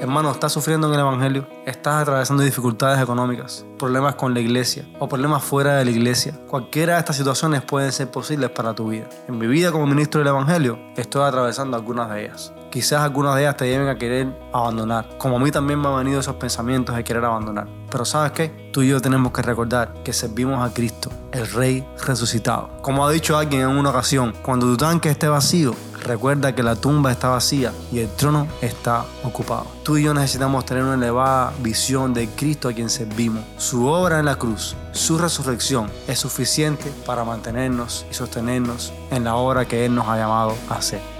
Hermano, 0.00 0.30
¿estás 0.30 0.52
sufriendo 0.52 0.88
en 0.88 0.94
el 0.94 1.00
Evangelio? 1.00 1.46
¿Estás 1.66 2.02
atravesando 2.02 2.42
dificultades 2.42 3.00
económicas, 3.02 3.66
problemas 3.78 4.14
con 4.14 4.32
la 4.32 4.40
iglesia 4.40 4.84
o 4.98 5.06
problemas 5.08 5.44
fuera 5.44 5.76
de 5.76 5.84
la 5.84 5.90
iglesia? 5.90 6.34
Cualquiera 6.48 6.94
de 6.94 7.00
estas 7.00 7.16
situaciones 7.16 7.62
pueden 7.62 7.92
ser 7.92 8.10
posibles 8.10 8.48
para 8.50 8.74
tu 8.74 8.88
vida. 8.88 9.08
En 9.28 9.38
mi 9.38 9.46
vida 9.46 9.70
como 9.70 9.86
ministro 9.86 10.20
del 10.20 10.28
Evangelio 10.28 10.78
estoy 10.96 11.22
atravesando 11.22 11.76
algunas 11.76 12.10
de 12.10 12.24
ellas. 12.24 12.52
Quizás 12.70 13.02
algunas 13.02 13.34
de 13.34 13.42
ellas 13.42 13.56
te 13.56 13.66
lleven 13.66 13.88
a 13.88 13.98
querer 13.98 14.34
abandonar, 14.52 15.06
como 15.18 15.36
a 15.36 15.38
mí 15.38 15.50
también 15.50 15.78
me 15.78 15.88
han 15.88 15.98
venido 15.98 16.20
esos 16.20 16.36
pensamientos 16.36 16.96
de 16.96 17.04
querer 17.04 17.24
abandonar. 17.24 17.68
Pero 17.90 18.04
¿sabes 18.04 18.32
qué? 18.32 18.70
Tú 18.72 18.82
y 18.82 18.88
yo 18.88 19.00
tenemos 19.00 19.32
que 19.32 19.42
recordar 19.42 20.02
que 20.02 20.12
servimos 20.12 20.64
a 20.64 20.72
Cristo, 20.72 21.10
el 21.32 21.46
Rey 21.50 21.86
resucitado. 22.06 22.70
Como 22.80 23.06
ha 23.06 23.10
dicho 23.10 23.36
alguien 23.36 23.62
en 23.62 23.68
una 23.68 23.90
ocasión, 23.90 24.32
cuando 24.42 24.66
tu 24.66 24.76
tanque 24.76 25.10
esté 25.10 25.28
vacío, 25.28 25.74
Recuerda 26.04 26.54
que 26.54 26.62
la 26.62 26.76
tumba 26.76 27.12
está 27.12 27.28
vacía 27.28 27.72
y 27.92 28.00
el 28.00 28.08
trono 28.08 28.48
está 28.60 29.04
ocupado. 29.22 29.66
Tú 29.82 29.96
y 29.96 30.04
yo 30.04 30.14
necesitamos 30.14 30.64
tener 30.64 30.82
una 30.82 30.94
elevada 30.94 31.52
visión 31.62 32.14
de 32.14 32.28
Cristo 32.28 32.68
a 32.68 32.72
quien 32.72 32.90
servimos. 32.90 33.44
Su 33.58 33.86
obra 33.86 34.18
en 34.18 34.24
la 34.24 34.36
cruz, 34.36 34.76
su 34.92 35.18
resurrección 35.18 35.90
es 36.08 36.18
suficiente 36.18 36.92
para 37.06 37.24
mantenernos 37.24 38.06
y 38.10 38.14
sostenernos 38.14 38.92
en 39.10 39.24
la 39.24 39.36
obra 39.36 39.66
que 39.66 39.84
Él 39.84 39.94
nos 39.94 40.08
ha 40.08 40.16
llamado 40.16 40.54
a 40.68 40.74
hacer. 40.74 41.19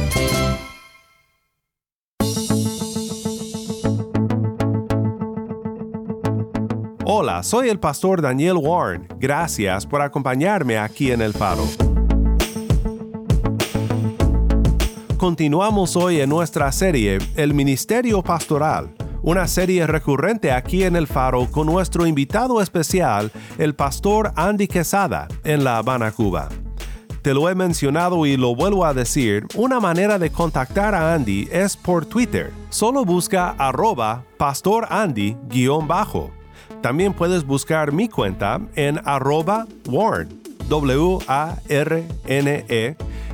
Hola, 7.13 7.43
soy 7.43 7.67
el 7.67 7.77
pastor 7.77 8.21
Daniel 8.21 8.55
Warren. 8.55 9.05
Gracias 9.19 9.85
por 9.85 10.01
acompañarme 10.01 10.77
aquí 10.77 11.11
en 11.11 11.21
El 11.21 11.33
Faro. 11.33 11.65
Continuamos 15.17 15.97
hoy 15.97 16.21
en 16.21 16.29
nuestra 16.29 16.71
serie 16.71 17.17
El 17.35 17.53
Ministerio 17.53 18.23
Pastoral, 18.23 18.93
una 19.23 19.45
serie 19.49 19.85
recurrente 19.87 20.53
aquí 20.53 20.85
en 20.85 20.95
El 20.95 21.05
Faro 21.05 21.51
con 21.51 21.67
nuestro 21.67 22.07
invitado 22.07 22.61
especial, 22.61 23.29
el 23.57 23.75
pastor 23.75 24.31
Andy 24.37 24.69
Quesada, 24.69 25.27
en 25.43 25.65
La 25.65 25.79
Habana, 25.79 26.13
Cuba. 26.13 26.47
Te 27.21 27.33
lo 27.33 27.49
he 27.49 27.55
mencionado 27.55 28.25
y 28.25 28.37
lo 28.37 28.55
vuelvo 28.55 28.85
a 28.85 28.93
decir, 28.93 29.47
una 29.57 29.81
manera 29.81 30.17
de 30.17 30.31
contactar 30.31 30.95
a 30.95 31.13
Andy 31.13 31.49
es 31.51 31.75
por 31.75 32.05
Twitter. 32.05 32.53
Solo 32.69 33.03
busca 33.03 33.49
arroba 33.57 34.23
pastorandy-bajo 34.37 36.39
también 36.81 37.13
puedes 37.13 37.45
buscar 37.45 37.91
mi 37.91 38.07
cuenta 38.07 38.59
en 38.75 38.99
arroba 39.05 39.67
warn, 39.87 40.29
W-A-R-N-E, 40.69 41.65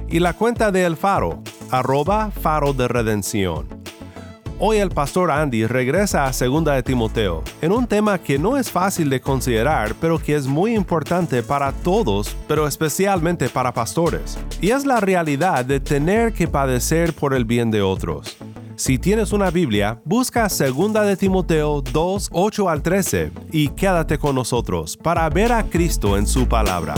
y 0.09 0.19
la 0.19 0.33
cuenta 0.33 0.71
de 0.71 0.85
El 0.85 0.97
Faro, 0.97 1.43
arroba 1.69 2.31
Faro 2.31 2.73
de 2.73 2.87
Redención. 2.87 3.67
Hoy 4.59 4.77
el 4.77 4.89
pastor 4.89 5.29
Andy 5.29 5.67
regresa 5.67 6.25
a 6.25 6.33
Segunda 6.33 6.73
de 6.73 6.81
Timoteo, 6.81 7.43
en 7.61 7.71
un 7.71 7.85
tema 7.85 8.17
que 8.17 8.39
no 8.39 8.57
es 8.57 8.71
fácil 8.71 9.07
de 9.07 9.21
considerar, 9.21 9.93
pero 10.01 10.17
que 10.17 10.35
es 10.35 10.47
muy 10.47 10.73
importante 10.73 11.43
para 11.43 11.71
todos, 11.71 12.35
pero 12.47 12.67
especialmente 12.67 13.49
para 13.49 13.71
pastores. 13.71 14.35
Y 14.59 14.71
es 14.71 14.83
la 14.87 14.99
realidad 14.99 15.63
de 15.63 15.79
tener 15.79 16.33
que 16.33 16.47
padecer 16.47 17.13
por 17.13 17.35
el 17.35 17.45
bien 17.45 17.69
de 17.69 17.83
otros. 17.83 18.35
Si 18.77 18.99
tienes 18.99 19.31
una 19.31 19.49
Biblia, 19.49 19.99
busca 20.05 20.47
2 20.47 20.93
de 20.93 21.17
Timoteo 21.17 21.81
2, 21.81 22.29
8 22.31 22.69
al 22.69 22.83
13 22.83 23.31
y 23.51 23.69
quédate 23.69 24.19
con 24.19 24.35
nosotros 24.35 24.95
para 24.95 25.27
ver 25.31 25.51
a 25.51 25.63
Cristo 25.63 26.15
en 26.15 26.27
su 26.27 26.47
palabra. 26.47 26.93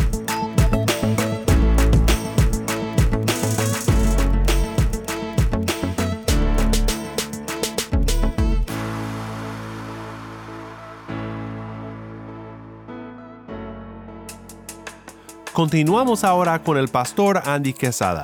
Continuamos 15.53 16.25
ahora 16.25 16.61
con 16.61 16.77
el 16.77 16.89
pastor 16.89 17.41
Andy 17.45 17.71
Quesada. 17.71 18.23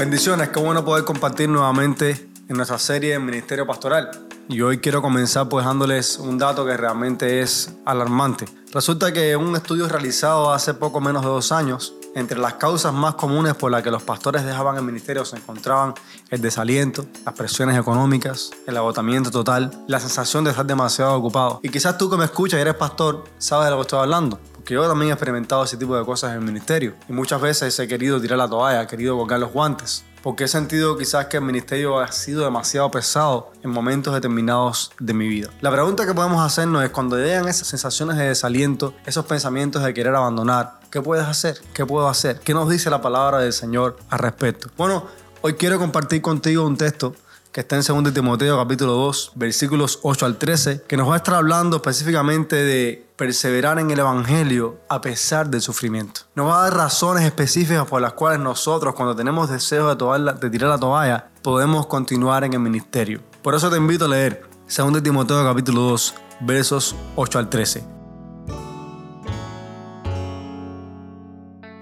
Bendiciones, 0.00 0.48
qué 0.48 0.58
bueno 0.58 0.82
poder 0.82 1.04
compartir 1.04 1.46
nuevamente 1.50 2.26
en 2.48 2.56
nuestra 2.56 2.78
serie 2.78 3.12
en 3.12 3.26
Ministerio 3.26 3.66
Pastoral. 3.66 4.10
Y 4.48 4.62
hoy 4.62 4.78
quiero 4.78 5.02
comenzar 5.02 5.50
pues 5.50 5.66
dándoles 5.66 6.18
un 6.18 6.38
dato 6.38 6.64
que 6.64 6.74
realmente 6.74 7.42
es 7.42 7.74
alarmante. 7.84 8.46
Resulta 8.72 9.12
que 9.12 9.36
un 9.36 9.54
estudio 9.54 9.90
realizado 9.90 10.54
hace 10.54 10.72
poco 10.72 11.02
menos 11.02 11.20
de 11.20 11.28
dos 11.28 11.52
años, 11.52 11.92
entre 12.14 12.38
las 12.38 12.54
causas 12.54 12.94
más 12.94 13.16
comunes 13.16 13.54
por 13.56 13.70
las 13.70 13.82
que 13.82 13.90
los 13.90 14.02
pastores 14.02 14.42
dejaban 14.42 14.78
el 14.78 14.84
ministerio 14.84 15.26
se 15.26 15.36
encontraban 15.36 15.92
el 16.30 16.40
desaliento, 16.40 17.04
las 17.26 17.34
presiones 17.34 17.76
económicas, 17.78 18.52
el 18.66 18.78
agotamiento 18.78 19.30
total, 19.30 19.70
la 19.86 20.00
sensación 20.00 20.44
de 20.44 20.50
estar 20.52 20.64
demasiado 20.64 21.12
ocupado. 21.12 21.60
Y 21.62 21.68
quizás 21.68 21.98
tú 21.98 22.08
que 22.08 22.16
me 22.16 22.24
escuchas 22.24 22.56
y 22.56 22.62
eres 22.62 22.74
pastor, 22.74 23.24
sabes 23.36 23.66
de 23.66 23.72
lo 23.72 23.76
que 23.76 23.82
estoy 23.82 23.98
hablando 23.98 24.40
porque 24.70 24.84
yo 24.84 24.88
también 24.88 25.10
he 25.10 25.12
experimentado 25.14 25.64
ese 25.64 25.76
tipo 25.76 25.96
de 25.96 26.04
cosas 26.04 26.30
en 26.30 26.36
el 26.36 26.44
ministerio. 26.44 26.94
Y 27.08 27.12
muchas 27.12 27.40
veces 27.40 27.76
he 27.80 27.88
querido 27.88 28.20
tirar 28.20 28.38
la 28.38 28.48
toalla, 28.48 28.82
he 28.82 28.86
querido 28.86 29.18
colgar 29.18 29.40
los 29.40 29.52
guantes. 29.52 30.04
Porque 30.22 30.44
he 30.44 30.48
sentido 30.48 30.96
quizás 30.96 31.26
que 31.26 31.38
el 31.38 31.42
ministerio 31.42 31.98
ha 31.98 32.12
sido 32.12 32.44
demasiado 32.44 32.88
pesado 32.88 33.50
en 33.64 33.70
momentos 33.70 34.14
determinados 34.14 34.92
de 35.00 35.12
mi 35.12 35.26
vida. 35.26 35.50
La 35.60 35.72
pregunta 35.72 36.06
que 36.06 36.14
podemos 36.14 36.40
hacernos 36.40 36.84
es 36.84 36.90
cuando 36.90 37.16
llegan 37.16 37.48
esas 37.48 37.66
sensaciones 37.66 38.16
de 38.16 38.28
desaliento, 38.28 38.94
esos 39.06 39.26
pensamientos 39.26 39.82
de 39.82 39.92
querer 39.92 40.14
abandonar, 40.14 40.78
¿qué 40.88 41.02
puedes 41.02 41.26
hacer? 41.26 41.60
¿Qué 41.74 41.84
puedo 41.84 42.08
hacer? 42.08 42.38
¿Qué 42.38 42.54
nos 42.54 42.70
dice 42.70 42.90
la 42.90 43.02
palabra 43.02 43.38
del 43.38 43.52
Señor 43.52 43.96
al 44.08 44.20
respecto? 44.20 44.70
Bueno, 44.76 45.04
hoy 45.40 45.54
quiero 45.54 45.80
compartir 45.80 46.22
contigo 46.22 46.64
un 46.64 46.76
texto 46.76 47.16
que 47.52 47.60
está 47.60 47.76
en 47.76 47.82
2 47.82 48.14
Timoteo 48.14 48.56
capítulo 48.56 48.92
2, 48.92 49.32
versículos 49.34 49.98
8 50.02 50.26
al 50.26 50.36
13, 50.36 50.82
que 50.86 50.96
nos 50.96 51.08
va 51.08 51.14
a 51.14 51.16
estar 51.16 51.34
hablando 51.34 51.76
específicamente 51.76 52.54
de 52.54 53.08
perseverar 53.16 53.80
en 53.80 53.90
el 53.90 53.98
Evangelio 53.98 54.78
a 54.88 55.00
pesar 55.00 55.48
del 55.50 55.60
sufrimiento. 55.60 56.22
Nos 56.36 56.46
va 56.46 56.60
a 56.60 56.62
dar 56.70 56.76
razones 56.76 57.24
específicas 57.24 57.86
por 57.86 58.00
las 58.00 58.12
cuales 58.12 58.40
nosotros, 58.40 58.94
cuando 58.94 59.16
tenemos 59.16 59.50
deseo 59.50 59.88
de, 59.88 60.50
tirar 60.50 60.70
la 60.70 60.78
toalla, 60.78 61.30
podemos 61.42 61.86
continuar 61.86 62.44
en 62.44 62.52
el 62.52 62.60
ministerio. 62.60 63.20
Por 63.42 63.56
eso 63.56 63.68
te 63.68 63.76
invito 63.76 64.04
a 64.04 64.08
leer 64.08 64.48
2 64.74 65.02
Timoteo 65.02 65.42
capítulo 65.44 65.80
2, 65.82 66.14
versos 66.42 66.94
8 67.16 67.38
al 67.38 67.50
13. 67.50 67.84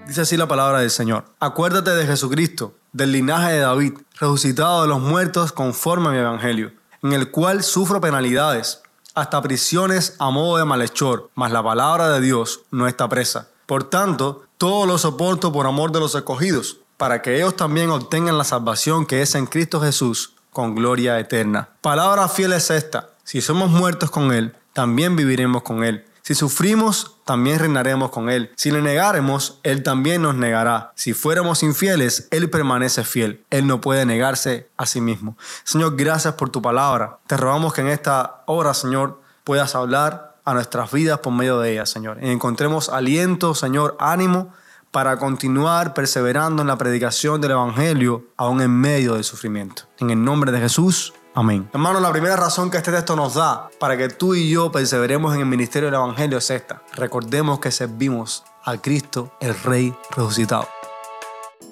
Dice 0.07 0.21
así 0.21 0.35
la 0.35 0.47
palabra 0.47 0.79
del 0.79 0.89
Señor. 0.89 1.25
Acuérdate 1.39 1.91
de 1.91 2.07
Jesucristo, 2.07 2.73
del 2.91 3.11
linaje 3.11 3.53
de 3.53 3.59
David, 3.59 3.93
resucitado 4.19 4.81
de 4.81 4.87
los 4.87 4.99
muertos 4.99 5.51
conforme 5.51 6.09
a 6.09 6.11
mi 6.11 6.17
evangelio, 6.17 6.71
en 7.03 7.13
el 7.13 7.31
cual 7.31 7.63
sufro 7.63 8.01
penalidades, 8.01 8.81
hasta 9.15 9.41
prisiones 9.41 10.15
a 10.19 10.29
modo 10.29 10.57
de 10.57 10.65
malhechor, 10.65 11.29
mas 11.35 11.51
la 11.51 11.63
palabra 11.63 12.09
de 12.09 12.21
Dios 12.21 12.61
no 12.71 12.87
está 12.87 13.09
presa. 13.09 13.49
Por 13.65 13.83
tanto, 13.83 14.43
todo 14.57 14.85
lo 14.85 14.97
soporto 14.97 15.51
por 15.51 15.65
amor 15.65 15.91
de 15.91 15.99
los 15.99 16.15
escogidos, 16.15 16.77
para 16.97 17.21
que 17.21 17.37
ellos 17.37 17.55
también 17.55 17.89
obtengan 17.91 18.37
la 18.37 18.43
salvación 18.43 19.05
que 19.05 19.21
es 19.21 19.35
en 19.35 19.45
Cristo 19.45 19.79
Jesús, 19.81 20.33
con 20.51 20.75
gloria 20.75 21.19
eterna. 21.19 21.69
Palabra 21.81 22.27
fiel 22.27 22.53
es 22.53 22.69
esta, 22.69 23.11
si 23.23 23.41
somos 23.41 23.69
muertos 23.69 24.09
con 24.09 24.33
Él, 24.33 24.55
también 24.73 25.15
viviremos 25.15 25.63
con 25.63 25.83
Él. 25.83 26.05
Si 26.23 26.35
sufrimos, 26.35 27.17
también 27.29 27.59
reinaremos 27.59 28.09
con 28.09 28.27
Él. 28.27 28.51
Si 28.55 28.71
le 28.71 28.81
negáremos, 28.81 29.59
Él 29.61 29.83
también 29.83 30.23
nos 30.23 30.33
negará. 30.33 30.93
Si 30.95 31.13
fuéramos 31.13 31.61
infieles, 31.61 32.27
Él 32.31 32.49
permanece 32.49 33.03
fiel. 33.03 33.45
Él 33.51 33.67
no 33.67 33.79
puede 33.81 34.03
negarse 34.03 34.67
a 34.77 34.87
sí 34.87 34.99
mismo. 34.99 35.37
Señor, 35.63 35.95
gracias 35.95 36.33
por 36.33 36.49
tu 36.49 36.59
palabra. 36.59 37.19
Te 37.27 37.37
rogamos 37.37 37.71
que 37.71 37.81
en 37.81 37.89
esta 37.89 38.41
hora, 38.47 38.73
Señor, 38.73 39.21
puedas 39.43 39.75
hablar 39.75 40.37
a 40.43 40.55
nuestras 40.55 40.91
vidas 40.91 41.19
por 41.19 41.31
medio 41.31 41.59
de 41.59 41.73
ella, 41.73 41.85
Señor. 41.85 42.17
Y 42.19 42.31
encontremos 42.31 42.89
aliento, 42.89 43.53
Señor, 43.53 43.95
ánimo 43.99 44.51
para 44.89 45.19
continuar 45.19 45.93
perseverando 45.93 46.63
en 46.63 46.67
la 46.67 46.79
predicación 46.79 47.41
del 47.41 47.51
Evangelio 47.51 48.23
aún 48.37 48.59
en 48.59 48.71
medio 48.71 49.13
del 49.13 49.23
sufrimiento. 49.23 49.83
En 49.99 50.09
el 50.09 50.23
nombre 50.23 50.51
de 50.51 50.61
Jesús. 50.61 51.13
Amén. 51.35 51.69
Hermano, 51.73 51.99
la 51.99 52.11
primera 52.11 52.35
razón 52.35 52.71
que 52.71 52.77
este 52.77 52.91
texto 52.91 53.15
nos 53.15 53.35
da 53.35 53.69
para 53.79 53.97
que 53.97 54.09
tú 54.09 54.35
y 54.35 54.49
yo 54.49 54.71
perseveremos 54.71 55.33
en 55.35 55.41
el 55.41 55.45
ministerio 55.45 55.87
del 55.87 55.95
Evangelio 55.95 56.37
es 56.37 56.49
esta. 56.49 56.81
Recordemos 56.95 57.59
que 57.59 57.71
servimos 57.71 58.43
a 58.63 58.77
Cristo, 58.77 59.31
el 59.39 59.55
Rey 59.61 59.95
resucitado. 60.15 60.67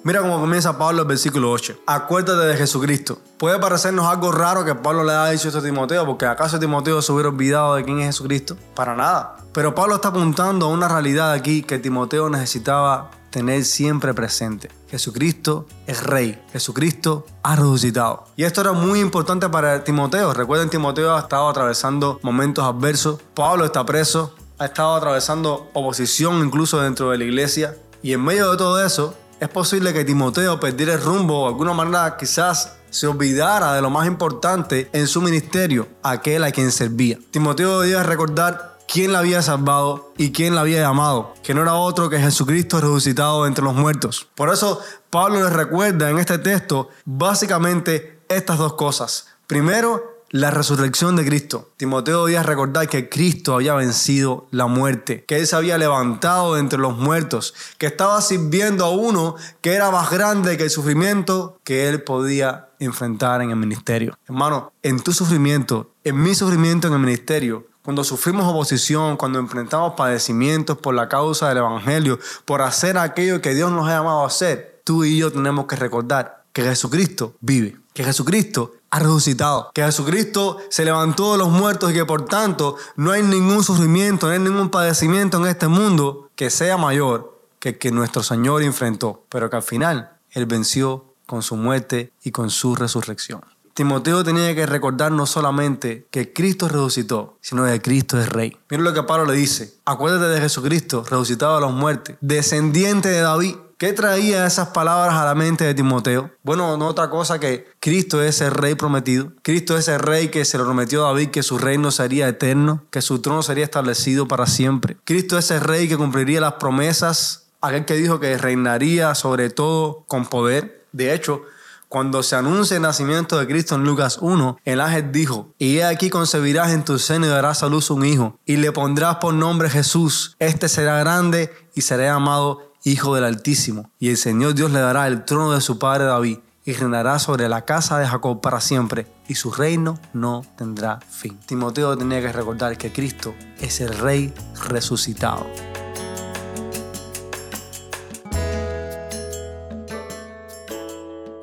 Mira 0.04 0.20
cómo 0.20 0.40
comienza 0.40 0.78
Pablo 0.78 1.02
el 1.02 1.08
versículo 1.08 1.50
8. 1.50 1.80
Acuérdate 1.86 2.46
de 2.46 2.56
Jesucristo. 2.56 3.18
Puede 3.36 3.58
parecernos 3.58 4.06
algo 4.06 4.30
raro 4.30 4.64
que 4.64 4.74
Pablo 4.74 5.02
le 5.02 5.12
haya 5.12 5.32
dicho 5.32 5.48
esto 5.48 5.58
a 5.58 5.62
Timoteo, 5.62 6.06
porque 6.06 6.24
acaso 6.24 6.58
Timoteo 6.58 7.02
se 7.02 7.12
hubiera 7.12 7.28
olvidado 7.28 7.74
de 7.74 7.84
quién 7.84 7.98
es 7.98 8.06
Jesucristo. 8.06 8.56
Para 8.74 8.94
nada. 8.94 9.36
Pero 9.52 9.74
Pablo 9.74 9.96
está 9.96 10.08
apuntando 10.08 10.66
a 10.66 10.68
una 10.68 10.88
realidad 10.88 11.32
aquí 11.32 11.62
que 11.62 11.78
Timoteo 11.78 12.30
necesitaba 12.30 13.10
tener 13.30 13.64
siempre 13.64 14.14
presente. 14.14 14.70
Jesucristo 14.90 15.66
es 15.86 16.02
Rey. 16.02 16.42
Jesucristo 16.52 17.26
ha 17.42 17.56
resucitado. 17.56 18.24
Y 18.36 18.44
esto 18.44 18.60
era 18.60 18.72
muy 18.72 19.00
importante 19.00 19.48
para 19.48 19.84
Timoteo. 19.84 20.32
Recuerden, 20.32 20.70
Timoteo 20.70 21.14
ha 21.14 21.20
estado 21.20 21.48
atravesando 21.48 22.18
momentos 22.22 22.64
adversos. 22.64 23.20
Pablo 23.34 23.64
está 23.64 23.84
preso. 23.84 24.34
Ha 24.58 24.66
estado 24.66 24.96
atravesando 24.96 25.70
oposición 25.74 26.44
incluso 26.44 26.80
dentro 26.80 27.10
de 27.10 27.18
la 27.18 27.24
iglesia. 27.24 27.76
Y 28.02 28.12
en 28.12 28.22
medio 28.22 28.50
de 28.50 28.56
todo 28.56 28.84
eso, 28.84 29.14
es 29.40 29.48
posible 29.48 29.92
que 29.92 30.04
Timoteo 30.04 30.58
perdiera 30.58 30.94
el 30.94 31.02
rumbo 31.02 31.42
de 31.42 31.48
alguna 31.48 31.72
manera 31.72 32.16
quizás 32.16 32.74
se 32.90 33.06
olvidara 33.06 33.74
de 33.74 33.82
lo 33.82 33.90
más 33.90 34.06
importante 34.06 34.88
en 34.92 35.06
su 35.06 35.20
ministerio, 35.20 35.86
aquel 36.02 36.42
a 36.44 36.50
quien 36.50 36.72
servía. 36.72 37.18
Timoteo 37.30 37.80
debía 37.80 38.02
recordar 38.02 38.77
quién 38.88 39.12
la 39.12 39.20
había 39.20 39.42
salvado 39.42 40.12
y 40.16 40.32
quién 40.32 40.54
la 40.54 40.62
había 40.62 40.80
llamado, 40.80 41.34
que 41.42 41.54
no 41.54 41.62
era 41.62 41.74
otro 41.74 42.08
que 42.08 42.18
Jesucristo 42.18 42.80
resucitado 42.80 43.46
entre 43.46 43.62
los 43.62 43.74
muertos. 43.74 44.26
Por 44.34 44.52
eso 44.52 44.80
Pablo 45.10 45.42
les 45.42 45.52
recuerda 45.52 46.10
en 46.10 46.18
este 46.18 46.38
texto 46.38 46.88
básicamente 47.04 48.20
estas 48.28 48.58
dos 48.58 48.74
cosas. 48.74 49.28
Primero, 49.46 50.18
la 50.30 50.50
resurrección 50.50 51.16
de 51.16 51.24
Cristo. 51.24 51.70
Timoteo 51.76 52.26
debía 52.26 52.42
recordar 52.42 52.88
que 52.88 53.08
Cristo 53.08 53.54
había 53.54 53.74
vencido 53.74 54.46
la 54.50 54.66
muerte, 54.66 55.24
que 55.24 55.36
Él 55.36 55.46
se 55.46 55.56
había 55.56 55.78
levantado 55.78 56.58
entre 56.58 56.78
los 56.78 56.96
muertos, 56.96 57.54
que 57.78 57.86
estaba 57.86 58.20
sirviendo 58.20 58.84
a 58.84 58.90
uno 58.90 59.36
que 59.62 59.72
era 59.72 59.90
más 59.90 60.10
grande 60.10 60.58
que 60.58 60.64
el 60.64 60.70
sufrimiento 60.70 61.58
que 61.64 61.88
Él 61.88 62.02
podía 62.02 62.68
enfrentar 62.78 63.40
en 63.42 63.50
el 63.50 63.56
ministerio. 63.56 64.18
Hermano, 64.26 64.72
en 64.82 65.00
tu 65.00 65.12
sufrimiento, 65.12 65.90
en 66.04 66.22
mi 66.22 66.34
sufrimiento 66.34 66.88
en 66.88 66.94
el 66.94 67.00
ministerio, 67.00 67.66
cuando 67.88 68.04
sufrimos 68.04 68.46
oposición, 68.46 69.16
cuando 69.16 69.38
enfrentamos 69.38 69.94
padecimientos 69.94 70.76
por 70.76 70.94
la 70.94 71.08
causa 71.08 71.48
del 71.48 71.56
Evangelio, 71.56 72.18
por 72.44 72.60
hacer 72.60 72.98
aquello 72.98 73.40
que 73.40 73.54
Dios 73.54 73.72
nos 73.72 73.88
ha 73.88 73.92
llamado 73.92 74.24
a 74.24 74.26
hacer, 74.26 74.82
tú 74.84 75.04
y 75.04 75.16
yo 75.16 75.32
tenemos 75.32 75.64
que 75.64 75.74
recordar 75.74 76.44
que 76.52 76.62
Jesucristo 76.62 77.32
vive, 77.40 77.78
que 77.94 78.04
Jesucristo 78.04 78.72
ha 78.90 78.98
resucitado, 78.98 79.70
que 79.72 79.82
Jesucristo 79.82 80.58
se 80.68 80.84
levantó 80.84 81.32
de 81.32 81.38
los 81.38 81.48
muertos 81.48 81.90
y 81.90 81.94
que 81.94 82.04
por 82.04 82.26
tanto 82.26 82.76
no 82.96 83.12
hay 83.12 83.22
ningún 83.22 83.64
sufrimiento, 83.64 84.26
no 84.26 84.34
hay 84.34 84.38
ningún 84.38 84.68
padecimiento 84.68 85.38
en 85.38 85.46
este 85.46 85.68
mundo 85.68 86.28
que 86.36 86.50
sea 86.50 86.76
mayor 86.76 87.40
que 87.58 87.70
el 87.70 87.78
que 87.78 87.90
nuestro 87.90 88.22
Señor 88.22 88.62
enfrentó, 88.64 89.24
pero 89.30 89.48
que 89.48 89.56
al 89.56 89.62
final 89.62 90.10
Él 90.32 90.44
venció 90.44 91.06
con 91.24 91.40
su 91.42 91.56
muerte 91.56 92.12
y 92.22 92.32
con 92.32 92.50
su 92.50 92.74
resurrección. 92.74 93.40
Timoteo 93.78 94.24
tenía 94.24 94.52
que 94.56 94.66
recordar 94.66 95.12
no 95.12 95.24
solamente 95.24 96.08
que 96.10 96.32
Cristo 96.32 96.66
resucitó, 96.66 97.38
sino 97.40 97.64
que 97.64 97.80
Cristo 97.80 98.20
es 98.20 98.28
Rey. 98.28 98.56
Mira 98.68 98.82
lo 98.82 98.92
que 98.92 99.04
Pablo 99.04 99.26
le 99.26 99.38
dice. 99.38 99.74
Acuérdate 99.84 100.26
de 100.32 100.40
Jesucristo, 100.40 101.04
resucitado 101.08 101.58
a 101.58 101.60
los 101.60 101.72
muertos, 101.72 102.16
descendiente 102.20 103.08
de 103.08 103.20
David. 103.20 103.54
¿Qué 103.76 103.92
traía 103.92 104.44
esas 104.44 104.70
palabras 104.70 105.14
a 105.14 105.24
la 105.24 105.36
mente 105.36 105.62
de 105.62 105.74
Timoteo? 105.74 106.32
Bueno, 106.42 106.76
no 106.76 106.88
otra 106.88 107.08
cosa 107.08 107.38
que 107.38 107.68
Cristo 107.78 108.20
es 108.20 108.40
el 108.40 108.50
rey 108.50 108.74
prometido. 108.74 109.30
Cristo 109.42 109.78
es 109.78 109.86
el 109.86 110.00
rey 110.00 110.26
que 110.26 110.44
se 110.44 110.58
lo 110.58 110.64
prometió 110.64 111.04
a 111.04 111.10
David 111.10 111.28
que 111.28 111.44
su 111.44 111.56
reino 111.56 111.92
sería 111.92 112.26
eterno, 112.26 112.82
que 112.90 113.00
su 113.00 113.20
trono 113.20 113.44
sería 113.44 113.62
establecido 113.62 114.26
para 114.26 114.48
siempre. 114.48 114.96
Cristo 115.04 115.38
es 115.38 115.52
el 115.52 115.60
rey 115.60 115.86
que 115.86 115.96
cumpliría 115.96 116.40
las 116.40 116.54
promesas, 116.54 117.46
aquel 117.60 117.84
que 117.84 117.94
dijo 117.94 118.18
que 118.18 118.36
reinaría 118.38 119.14
sobre 119.14 119.50
todo 119.50 120.02
con 120.08 120.26
poder. 120.26 120.84
De 120.90 121.14
hecho, 121.14 121.42
cuando 121.88 122.22
se 122.22 122.36
anuncia 122.36 122.76
el 122.76 122.82
nacimiento 122.82 123.38
de 123.38 123.46
Cristo 123.46 123.74
en 123.74 123.84
Lucas 123.84 124.18
1, 124.20 124.58
el 124.64 124.80
ángel 124.80 125.10
dijo, 125.10 125.54
y 125.58 125.78
he 125.78 125.84
aquí 125.84 126.10
concebirás 126.10 126.72
en 126.72 126.84
tu 126.84 126.98
seno 126.98 127.26
y 127.26 127.30
darás 127.30 127.62
a 127.62 127.68
luz 127.68 127.90
un 127.90 128.04
hijo, 128.04 128.38
y 128.44 128.56
le 128.56 128.72
pondrás 128.72 129.16
por 129.16 129.32
nombre 129.32 129.70
Jesús. 129.70 130.36
Este 130.38 130.68
será 130.68 130.98
grande 131.00 131.50
y 131.74 131.80
será 131.80 132.04
llamado 132.04 132.72
Hijo 132.84 133.14
del 133.14 133.24
Altísimo. 133.24 133.90
Y 133.98 134.10
el 134.10 134.16
Señor 134.16 134.54
Dios 134.54 134.70
le 134.70 134.80
dará 134.80 135.06
el 135.06 135.24
trono 135.24 135.52
de 135.52 135.60
su 135.60 135.78
padre 135.78 136.04
David, 136.04 136.38
y 136.64 136.74
reinará 136.74 137.18
sobre 137.18 137.48
la 137.48 137.64
casa 137.64 137.98
de 137.98 138.06
Jacob 138.06 138.42
para 138.42 138.60
siempre, 138.60 139.06
y 139.26 139.36
su 139.36 139.50
reino 139.50 139.98
no 140.12 140.44
tendrá 140.58 141.00
fin. 141.08 141.38
Timoteo 141.46 141.96
tenía 141.96 142.20
que 142.20 142.30
recordar 142.30 142.76
que 142.76 142.92
Cristo 142.92 143.34
es 143.58 143.80
el 143.80 143.96
Rey 143.96 144.34
resucitado. 144.68 145.46